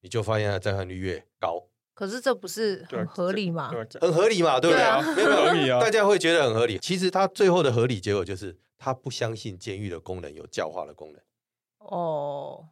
[0.00, 1.66] 你就发现它再犯率越高。
[1.92, 3.70] 可是这不是很合理吗？
[4.00, 5.14] 很合理嘛，对不对？
[5.14, 6.78] 没有合理啊，大家会觉得很合理。
[6.78, 11.20] 其实他最后的合理结果就是，他不相信监狱的功能有教化的功能。
[11.80, 12.66] 哦。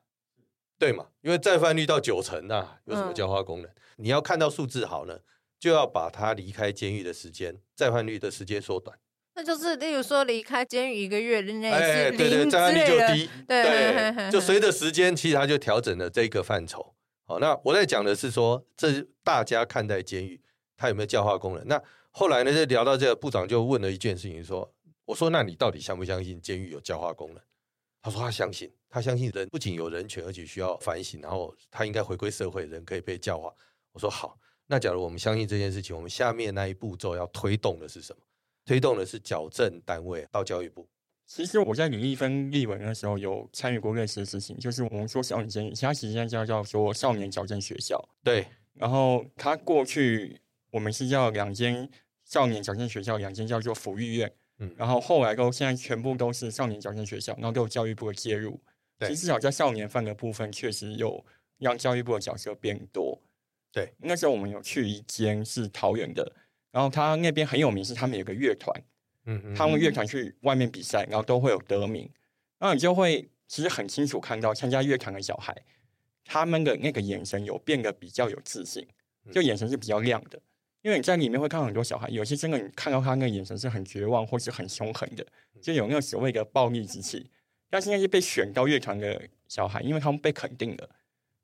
[0.79, 1.07] 对嘛？
[1.23, 3.71] 因为再犯率到九成、啊，有什么教化功能？
[3.71, 5.19] 嗯、你要看到数字好呢，
[5.59, 8.97] 就要把他离开监狱的时间，再犯率的时间缩短。
[9.35, 13.31] 那就是，例如说离开监狱一个月之内是零之类的，对对，再犯率就低。
[13.47, 16.95] 对，对 就随着时间，其实他就调整了这个范畴。
[17.25, 20.41] 好，那我在讲的是说，这大家看待监狱，
[20.77, 21.65] 它有没有教化功能？
[21.67, 24.73] 那后来呢，就聊到这个，部长就问了一件事情，说
[25.07, 27.41] ：“我说，那你到底相不相信监狱有教化功能？”
[28.03, 33.53] 他说：“他相信。”他相信人不仅有人权，而且需要反省，然后他应该回归社会，人可以被教化。
[33.93, 38.23] 我说好，那假如我们相信这件事情，我们下面那一步骤要推动的是什么？
[38.65, 40.87] 推动的是矫正单位到教育部，
[41.27, 47.99] 其实我在李丽芬立文的时候有参与过类似的事情，就是我们说少年监狱，其他时间叫叫做少年矫正学校。
[48.23, 50.39] 对，然后他过去
[50.71, 51.89] 我们是叫两间
[52.25, 54.31] 少年矫正学校，两间叫做抚育院。
[54.59, 58.61] 嗯，然后后来都现在全部都是少年矫正学校，然后都有教育部的介入。
[58.99, 61.25] 对，其实至少在少年犯的部分，确实有
[61.59, 63.21] 让教育部的角色变多。
[63.71, 66.33] 对，那时候我们有去一间是桃园的，
[66.71, 68.83] 然后他那边很有名，是他们有个乐团。
[69.27, 72.11] 嗯，他们乐团去外面比赛，然后都会有得名，
[72.59, 75.55] 然后你就会其实很清楚看到参加乐团的小孩，
[76.25, 78.87] 他们的那个眼神有变得比较有自信，
[79.31, 80.41] 就眼神是比较亮的。
[80.81, 85.27] 因为你在里面会看到很多小孩，有些真的你看到他那个眼神是很绝望或是很凶狠的，
[85.61, 87.31] 就有那个所谓的暴力之气。
[87.71, 90.91] 但是那些被选到乐团的小孩，因为他们被肯定了，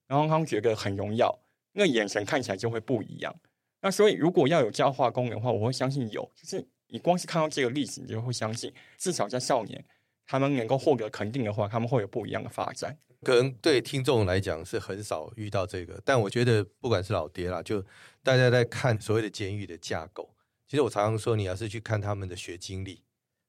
[0.06, 1.38] 然后他们觉得很荣耀，
[1.72, 3.34] 那眼神看起来就会不一样。
[3.80, 6.66] 那所以如果要有教化功能的话，我会相信有，就是。
[6.88, 9.84] 你光是看到这个例子，你就会相信，至少在少年
[10.26, 12.96] 他们能够获得肯定的话，他们会有不一样的发展。
[13.22, 17.82] 可能对听众来讲是很少遇到这个，但我觉得不管是老爹啦，就
[18.22, 20.36] 大家在看所谓的监狱的架构，
[20.68, 23.02] 其实我常常说，你要是去看他们的学经历，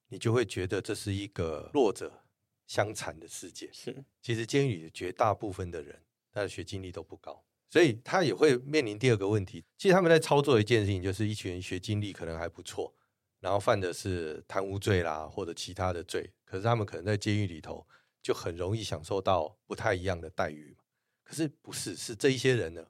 [0.10, 2.24] 你就会觉得这是一个弱者
[2.68, 3.70] 相残的世界。
[3.72, 6.02] 是，其实监狱里绝大部分的人，
[6.32, 9.64] 他的学经历都不高，所以他也会面临第二个问题。
[9.78, 12.94] 其实他们在操作一件事情，就是一群人学经历可能还不错。
[13.42, 17.86] 然后犯的是贪污罪啦，或者其他的罪，可是他们可能在监狱里头
[18.20, 20.76] 就很容易享受到不太一样的待遇。
[21.24, 22.88] 可是不是，是这一些人呢，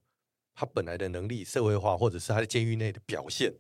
[0.54, 3.54] 他本来的能力、社会化，或者是他在监狱内的表现，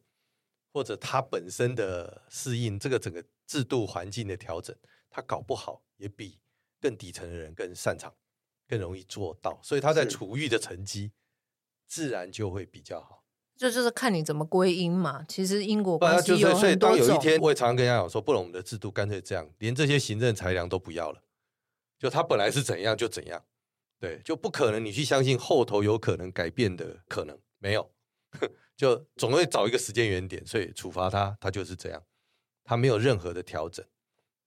[0.71, 4.73] 或者他本身的适应这个整个制度环境的调整，
[5.15, 6.37] 他搞不好也比
[6.81, 8.13] 更底层的人更擅长，
[8.67, 11.13] 更容易做到，所以他在处遇的成绩
[11.87, 13.23] 自然就会比较好。
[13.55, 16.59] 就就是看你怎么归因嘛，其实因果关系有很多种。
[16.59, 21.23] 所以当有一天，我也常常跟人家讲说，不然我们的制度干脆这样，连这些行政裁量都不要了，
[21.97, 23.45] 就他本来是怎样就怎样，
[23.97, 27.89] 对，就不可能你去相信后头有可能改变的可能没有，
[28.75, 32.03] 就总会找一个时间原点，所以处罚他，他就是这样，
[32.65, 33.85] 他没有任何的调整，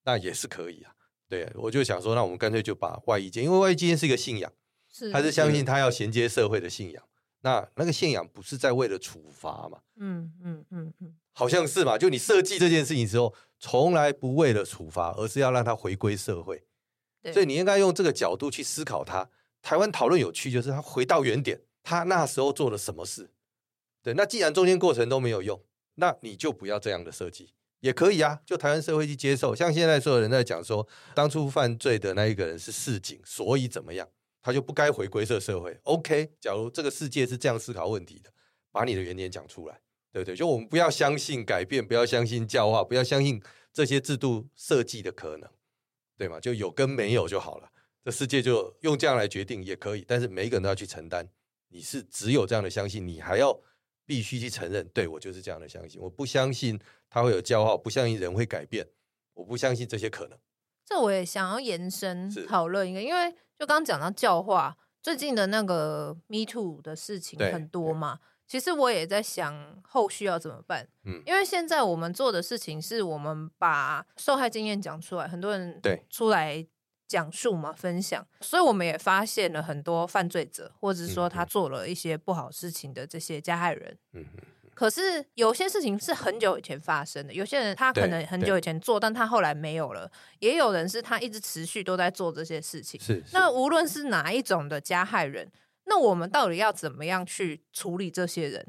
[0.08, 0.92] 那也是可以啊。
[1.28, 4.50] 对，我就想说，那我们干脆就把外衣监，因为外衣监是一个信仰，
[4.90, 7.04] 是他是相信他要衔接社会的信仰。
[7.42, 9.78] 那那个信仰不是在为了处罚嘛？
[9.96, 11.98] 嗯嗯嗯嗯，好像是嘛。
[11.98, 16.64] 就你设计这件事情之后，从来不为了处罚，而是要让他回归社会。
[17.22, 19.28] 对所以你应该用这个角度去思考他。
[19.60, 23.30] 台湾讨论有趣，就是他回到原点，他那时候做了什么事？
[24.02, 25.62] 对，那既然中间过程都没有用，
[25.96, 28.40] 那你就不要这样的设计也可以啊。
[28.44, 34.08] 就台湾社会去接受，像现在所有人在讲说，当初犯罪的那一个人是市警，所以怎么样？
[34.40, 35.78] 他就不该回归这社会。
[35.82, 38.30] OK，假如这个世界是这样思考问题的，
[38.70, 39.80] 把你的原点讲出来，
[40.12, 40.34] 对不对？
[40.34, 45.50] 就我们不要相信改变，不要相信教化，不要相信这些制度设计的可能，
[46.16, 46.40] 对吗？
[46.40, 47.68] 就有跟没有就好了。
[48.04, 51.28] 这世界就用这样来决定也可以，但是每一个人都要去承担。
[51.68, 53.60] 你是只有这样的相信，你还要
[54.06, 56.00] 必须去承认，对，我就是这样的相信。
[56.00, 56.80] 我不相信
[57.10, 58.86] 他会有教化，不相信人会改变，
[59.34, 60.38] 我不相信这些可能。
[60.84, 63.34] 这我也想要延伸讨论一个，因为。
[63.58, 70.86] 就刚刚讲到教化，最近的那个 Me Too 的事情很多嘛，其实我也在想后续要怎么办。
[71.02, 76.64] 嗯，因为现在我们做的事情是我们把受害经验讲出来，很多人对出来
[77.08, 83.98] 讲述嘛，分享，所以我们也发现了很多犯罪者，或者是说他做了一些不好事情的这些加害人。
[84.12, 84.42] 嗯嗯。
[84.78, 90.08] 可是有些事情是很久以前发生的，有些人他可能很久以前做，但他后来没有了。
[90.38, 93.00] 也有人是他一直持续都在做这些事情。
[93.00, 93.24] 是，是。
[93.32, 95.50] 那无论是哪一种的加害人，
[95.86, 98.64] 那我们到底要怎么样去处理这些人？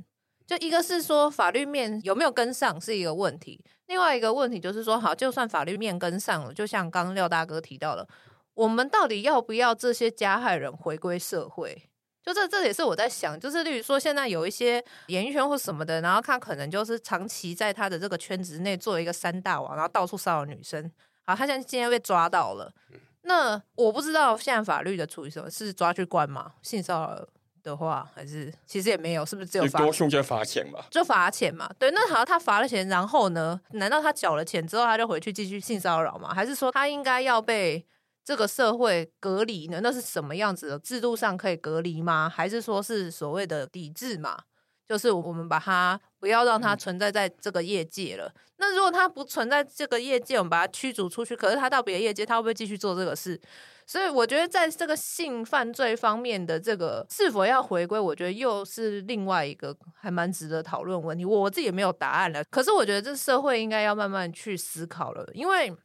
[0.47, 8.07] 就一个是说法律面有没有跟上是一个问题，另外一个问题就是说，好，就算法律面跟上了，就像刚刚廖大哥提到了，
[8.55, 11.83] 我们到底要不要这些加害人回归社会？
[12.21, 20.91] 就这，这也是我在想，就是例如说，现在有一些演艺圈或什么的，然后他可能就是长期在他的这个圈子内做一个三大王，然后到处骚扰女生。
[21.25, 22.71] 好，他现在今天被抓到了，
[23.21, 26.51] 那我不知道现在法律的处理什么，是抓去关吗？
[26.61, 27.25] 性骚扰
[27.63, 29.79] 的话，还是其实也没有，是不是只有罚？
[29.79, 31.71] 多数就罚钱吧，就罚钱嘛。
[31.79, 33.59] 对，那好，他罚了钱，然后呢？
[33.71, 36.33] 难道他缴了钱之后他就回去继续性骚扰吗？
[36.33, 37.85] 还是说他应该要被？
[38.29, 39.79] 这个社会隔离呢？
[39.81, 42.29] 那是什么样子的制度上可以隔离吗？
[42.29, 44.37] 还是说是所谓的抵制嘛？
[44.87, 48.27] 就是我们把它不要让它存在在这个业界了。
[48.27, 51.35] 嗯、那如果它不存在这个业界，我们把它驱逐出去。
[51.35, 53.41] 可是它到别的业界，它会不会继续做这个事？
[53.87, 61.25] 所以我觉得在这个性犯罪方面的这个是否要回归，我觉得又是另外一个还蛮值得讨论问题。
[61.25, 62.43] 我自己也没有答案了。
[62.51, 65.75] 可是我觉得这社会应该要慢慢去思考了，因为。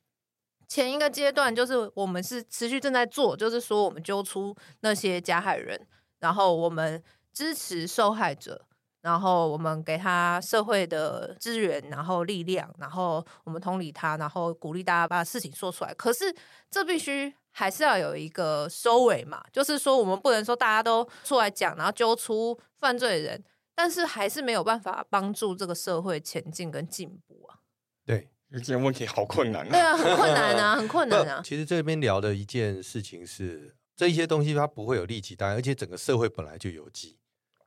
[0.74, 5.80] 前一个阶段就是我们是持续正在做，就是说我们揪出那些加害人，
[6.18, 7.00] 然后我们
[7.32, 8.66] 支持受害者，
[9.00, 15.94] 然后我们给他社会的资源，然后力量，然后我们同理他，然后鼓励大家把事情说出来。
[15.94, 16.34] 可是
[16.68, 23.44] 这必须还是要有一个收尾嘛，就是说我们不能说大家都出来讲，然后揪出犯罪人，
[23.76, 27.62] 但是还是没有办法帮助这个社会前进跟进步啊。
[28.04, 28.28] 对。
[28.60, 29.70] 这个问题好困难啊！
[29.70, 31.42] 对啊，很困难啊， 很困难啊。
[31.44, 37.18] 其实这边聊的一件事情是，这一些东西它不会有立即答案，而且整个社会本来就有机，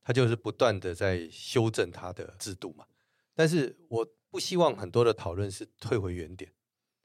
[0.03, 2.85] 它就是不断的在修正它的制度嘛。
[3.35, 6.51] 但是我不希望很多的讨论是退回原点，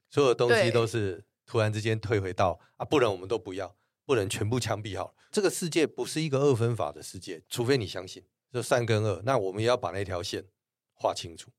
[0.09, 3.75] 所有东西都是突然之间退回到啊，不然我们都不要，
[4.05, 5.13] 不能全部枪毙好了。
[5.31, 10.45] 这个世界不是一个二分法的世界，除非你相信就善跟恶，那我们也要把那条线
[10.93, 11.49] 画清楚。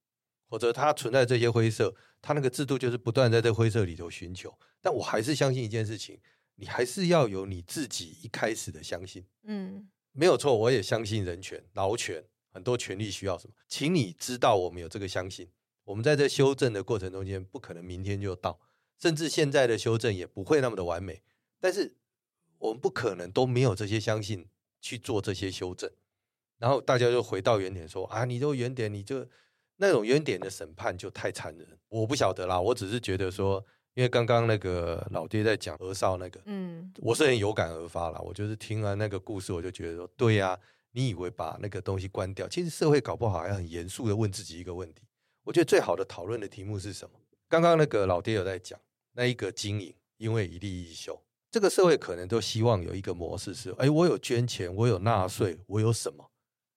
[0.55, 1.93] 否则，它存在这些灰色，
[2.23, 4.57] 它那个制度就是不断在这灰色里头寻求。
[4.81, 6.21] 但我还是相信一件事情，
[6.55, 9.27] 你还是要有你自己一开始的相信。
[9.43, 15.51] 嗯，没有错，我也相信人权、劳权，很多权利需要什么，请你知道我们有这个相信。
[15.83, 18.61] 我们在这修正的过程中间，不可能明天就到，
[18.97, 21.25] 甚至现在的修正也不会那么的完美。
[21.59, 21.97] 但是
[22.59, 24.47] 我们不可能都没有这些相信
[24.81, 25.91] 去做这些修正，
[26.59, 29.27] 然后大家就回到原点说啊，你这原点你就。
[29.77, 32.61] 那种原点的审判就太残忍，我不晓得啦。
[32.61, 33.65] 我只是觉得说，
[33.95, 38.21] 因为刚刚那个老爹在讲何少那个，嗯，我是很有感而发啦。
[38.21, 40.59] 我就是听完那个故事，我就觉得说，对呀，
[40.93, 45.03] 你以为把那个东西关掉，其实社会搞不好还很严肃的问自己一个问题。
[45.43, 47.19] 我觉得最好的讨论的题目是什么？
[47.49, 48.79] 刚刚那个老爹有在讲，
[49.13, 51.21] 那一个经营，因为一利一休，
[51.51, 56.31] 这个社会可能都希望有一个模式是，哎，我有捐钱，我有纳税，我有什么，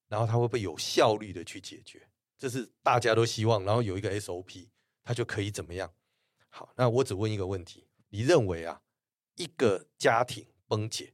[0.07, 2.06] 然后他会不会有效率的去解决？
[2.37, 4.67] 这是大家都希望，然后有一个 SOP，
[5.03, 5.91] 它就可以怎么样？
[6.49, 8.81] 好，那我只问一个问题：你认为啊，
[9.35, 11.13] 一个家庭崩解，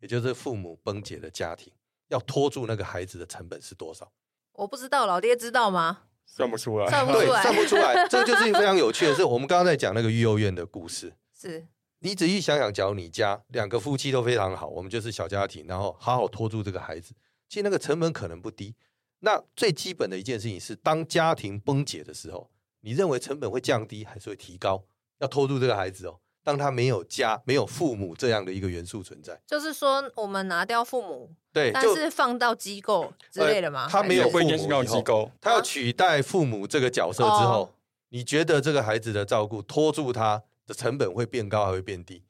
[0.00, 1.72] 也就是父母崩解的家庭，
[2.08, 4.12] 要拖住那个孩子的成本是多少？
[4.52, 6.04] 我不知道，老爹知道吗？
[6.24, 8.06] 算不出来，算不出来，对，算不出来。
[8.08, 11.14] 这就是非常有趣的是，我们刚刚在讲那个育幼院的故事。
[11.32, 11.68] 是
[12.00, 17.14] 你仔细想想，假如你家两个夫妻都非常好，我们就是小家庭，然后好好拖住这个孩子，
[17.48, 18.74] 其实那个成本可能不低。
[19.20, 22.50] 那最基本的一件事情是，当家庭崩解的时候，
[22.80, 24.84] 你认为成本会降低还是会提高？
[25.18, 33.84] 要拖住这个孩子哦，当他没有家、没有父母这样的一个元素存在，就是说，我们拿掉父母，对，但是放到机构之类的吗？
[33.84, 37.70] 呃、他没有父母以后，机构，他要取代父母这个角色之后，啊、
[38.10, 42.22] 你觉得这个孩子的照顾拖住他的成本会变高还会变低？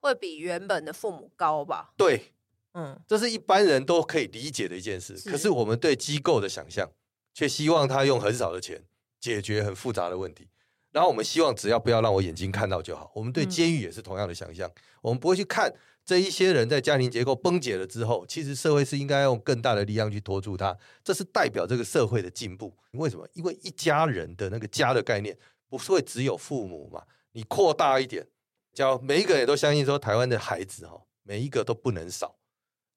[0.00, 1.92] 会比原本的父母高吧？
[1.96, 2.34] 对。
[2.72, 5.16] 嗯，这是一般人都可以理解的一件事。
[5.16, 6.90] 是，可是我们对机构的想象，
[7.34, 8.84] 却希望他用很少的钱
[9.20, 10.48] 解决很复杂的问题。
[10.90, 13.10] 然后我们希望只要不要让我眼睛看到就好。
[13.14, 14.68] 我们对监狱也是同样的想象。
[14.68, 15.72] 嗯，我们不会去看
[16.04, 20.76] 这一些人在家庭结构崩解了之后，其实社会是应该用更大的力量去拖住他。
[21.04, 22.74] 这是代表这个社会的进步。
[22.92, 23.28] 为什么？
[23.34, 25.36] 因为一家人的那个家的概念
[25.68, 27.02] 不是会只有父母嘛？
[27.32, 28.26] 你扩大一点，
[28.72, 32.37] 叫每一个人都相信说，台湾的孩子哈，每一个都不能少。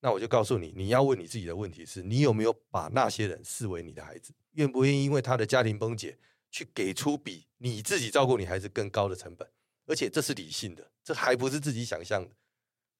[0.04, 4.32] 那我就告诉你，你要问你自己的问题是：你有没有把那些人视为你的孩子？
[4.54, 6.18] 愿不愿意因为他的家庭崩解，
[6.50, 9.48] 去给出比你自己照顾你孩子更高的成本？
[9.86, 12.30] 而且这是理性的，这还不是自己想象的。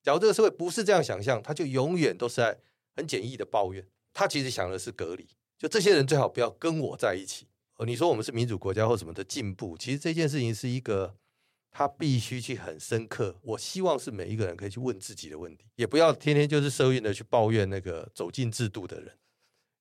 [0.00, 2.56] 假如这个社会不是这样想象，他就永远都是在
[2.94, 3.84] 很简易的抱怨。
[4.14, 5.26] 他其实想的是隔离，
[5.58, 7.48] 就这些人最好不要跟我在一起。
[7.78, 11.16] 呃，你说我们是民主国家或什么的进步，其实这件事情是一个。
[11.72, 13.34] 他必须去很深刻。
[13.42, 19.10] 我希望是每一个人可以去问自己的问题，也不要天天就是社运的去抱怨那个走进制度的人，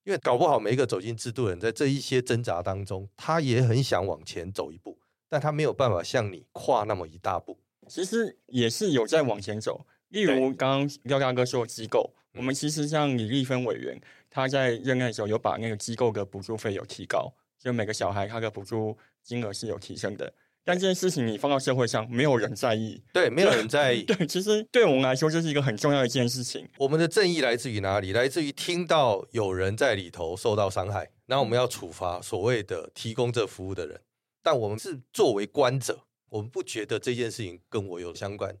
[0.04, 7.58] 因为搞不好每一个走进制度的人，在这一些挣扎当中，他也很想往前走一步，但他没有办法像你跨那么一大步。
[7.88, 20.32] 其实也是有在往前走，例如刚刚廖大哥说的机构，我们其实像李立芬委员，他在任内的时候有把那个机构的补助费有提高，就每个小孩他的补助金额是有提升的。
[20.64, 23.02] 但这件事情你放到社会上，没有人在意。
[23.12, 24.02] 对，没有人在意。
[24.06, 26.68] 对，其实对我们来说，这是一个很重要的一件事情。
[26.78, 28.12] 我们的正义来自于哪里？
[28.12, 34.00] 来自于听到有人在里头受到伤害，然后我们要处罚所谓的提供这服务的人。
[34.42, 38.56] 但我们是作为观者，我们不觉得这件事情跟我有相关，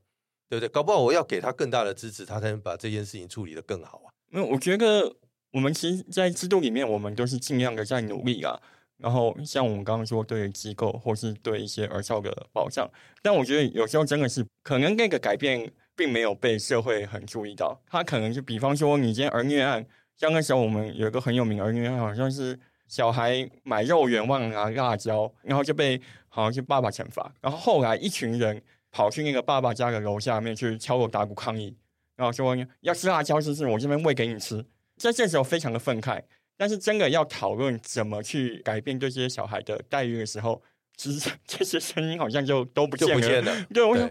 [0.48, 0.68] 对不对？
[0.68, 4.10] 搞不好我要给他更大的支持，他才能把这件事情处理得更好啊。
[4.28, 5.14] 没有，我觉得
[5.52, 8.60] 我们其实，在制度里面，我们都是尽量的在努力啊。
[9.02, 12.88] 然后像我们刚刚说，对于机构或是对一些儿少的保障，
[13.20, 17.78] 但我觉得有时候真的是可能那个改变并没有被社会很注意到。
[17.90, 19.84] 他可能就比方说，你今天儿虐案，
[20.16, 27.34] 像那时候我们有一个很有名儿虐案，好像是小孩买肉圆忘了拿辣椒，然后就被好像是爸爸惩罚。
[27.40, 31.76] 然后后来一群人跑去那个爸爸家的楼下面去敲锣打鼓抗议，
[32.14, 33.66] 然后说要吃辣椒，是不是？
[33.66, 34.64] 我这边喂给你吃。
[34.96, 36.22] 在这时候非常的愤慨，
[36.62, 40.62] 但是真的要讨论怎么去改变对这些小孩的待遇的时候，
[40.96, 43.14] 其实这些声音好像就都不见了。
[43.14, 43.66] 就不见了。
[43.74, 44.08] 对，我说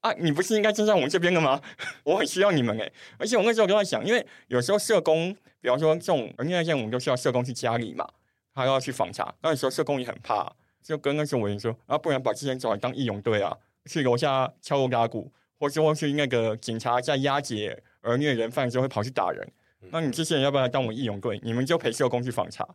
[0.00, 1.62] 啊，你不是应该站在我们这边的吗？
[2.02, 2.92] 我很需要你们哎。
[3.16, 5.36] 而且我那时候都在想，因为有时候社工。
[5.60, 8.06] 比方说这种，而那现在我们都需要社工去家里嘛，
[8.52, 9.34] 他要去访查。
[9.40, 19.52] 那时候社工也很怕，就跟那时候委员说：“啊，不然把这些人找来当义勇队啊，去楼下敲锣打鼓，或者说去那个警察在押解儿虐人犯的时候会跑去打人。
[19.90, 21.40] 那你这些人要不要来当我们义勇队？
[21.42, 22.66] 你们就陪社工去访查。”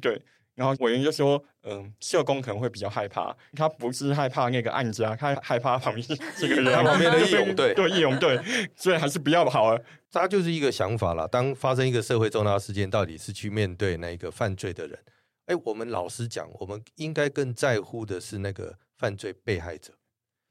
[0.00, 0.22] 对。
[0.54, 6.06] 然后委员就说：“嗯，社工可能会比较害怕，他不是害怕那个案家，他害怕旁边
[6.36, 8.38] 这个人， 旁边的义勇队， 对义勇队，
[8.76, 9.82] 所以还是不要好了。
[10.10, 11.26] 他就是一个想法了。
[11.26, 14.98] 当发生一个社会重大事件，到底是去面对那个犯罪的人？
[15.46, 19.94] 哎，我们老实讲，我们应该更在乎的是那个犯罪被害者。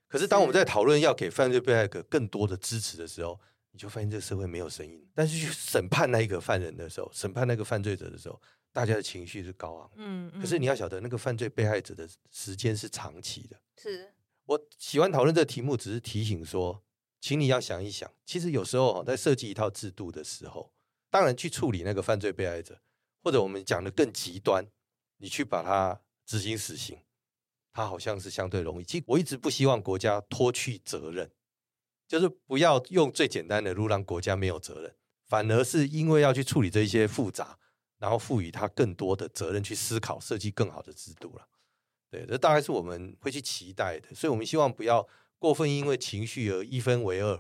[0.07, 3.39] 可是当我们在讨论要给犯罪被害者更多的支持的时候，
[3.72, 5.05] 你就发现这个社会没有声音。
[5.13, 8.41] 但是去审判那一个犯人的时候，审判那个犯罪者的时候。”
[8.74, 13.59] 大家的情绪是高昂，嗯，可是你要晓得，那个犯罪被害者的时间是长期的。
[13.76, 14.13] 是
[14.45, 16.82] 我喜欢讨论这个题目，只是提醒说，
[17.19, 20.72] 请你要想一想，其实有时候在设计一套制度的时候，
[21.09, 22.80] 当然去处理那个犯罪被害者，
[23.22, 24.65] 或者我们讲的更极端，
[25.17, 26.97] 你去把他执行死刑，
[27.74, 28.86] 它好像是相对容易。
[28.86, 31.30] 其实我一直不希望国家脱去责任，
[32.12, 34.93] 就是不要用最简单的路让国家没有责任，
[35.30, 37.57] 反而是因为要去处理这一些复杂。
[37.99, 41.47] 然后赋予他更多的责任去思考，设计更好的制度了。
[42.09, 44.14] 对，这大概是我们会去期待的。
[44.16, 45.07] 所以，我们希望不要
[45.38, 47.39] 过分因为情绪而一分为二，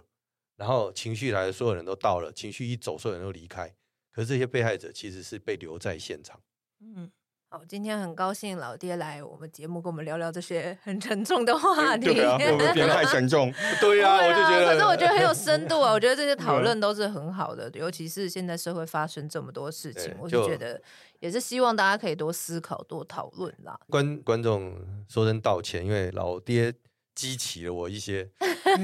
[0.57, 3.75] 然后情绪来了，所有人都到了，情绪一走，所有人都离开。
[4.11, 6.39] 可是这些被害者其实是被留在现场。
[6.79, 7.11] 嗯。
[7.53, 12.05] 好，今天很高兴老爹来我们节目，跟我们聊聊这些很沉重的话题。
[12.05, 13.51] 对啊，我们别太沉重。
[13.81, 14.67] 对呀、啊，我就觉得。
[14.67, 20.81] 可是我觉得很有深度啊，我觉得这些 讨论都是很好的，尤其是现在社会发生这么多事情，我就觉得
[21.19, 23.77] 也是希望大家可以多思考、多讨论啦。
[23.89, 24.73] 观观众
[25.09, 26.73] 说声道歉，因为老爹
[27.13, 28.29] 激起了我一些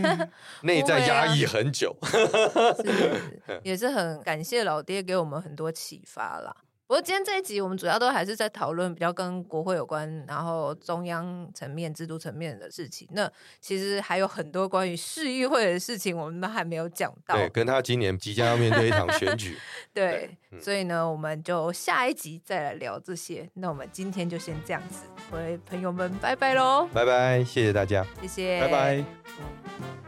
[0.63, 1.95] 内在压抑很久。
[2.03, 6.53] 是，也是很感谢老爹给我们很多启发啦。
[6.87, 13.05] 不过今天这一集我们主要都还是在讨论比较跟国会有关，然后中央层面、制度层面的事情。
[13.11, 13.29] 那
[13.59, 17.35] 其实还有很多关于市议会的事情，我们都还没有讲到。
[17.35, 19.57] 对，跟他今年即将要面对一场选举。
[19.93, 23.49] 对，所以呢，我们就下一集再来聊这些。
[23.55, 26.87] 那我们今天就先这样子，各位朋友们，拜拜喽！
[26.93, 30.06] 拜拜，谢谢大家，谢谢，拜拜。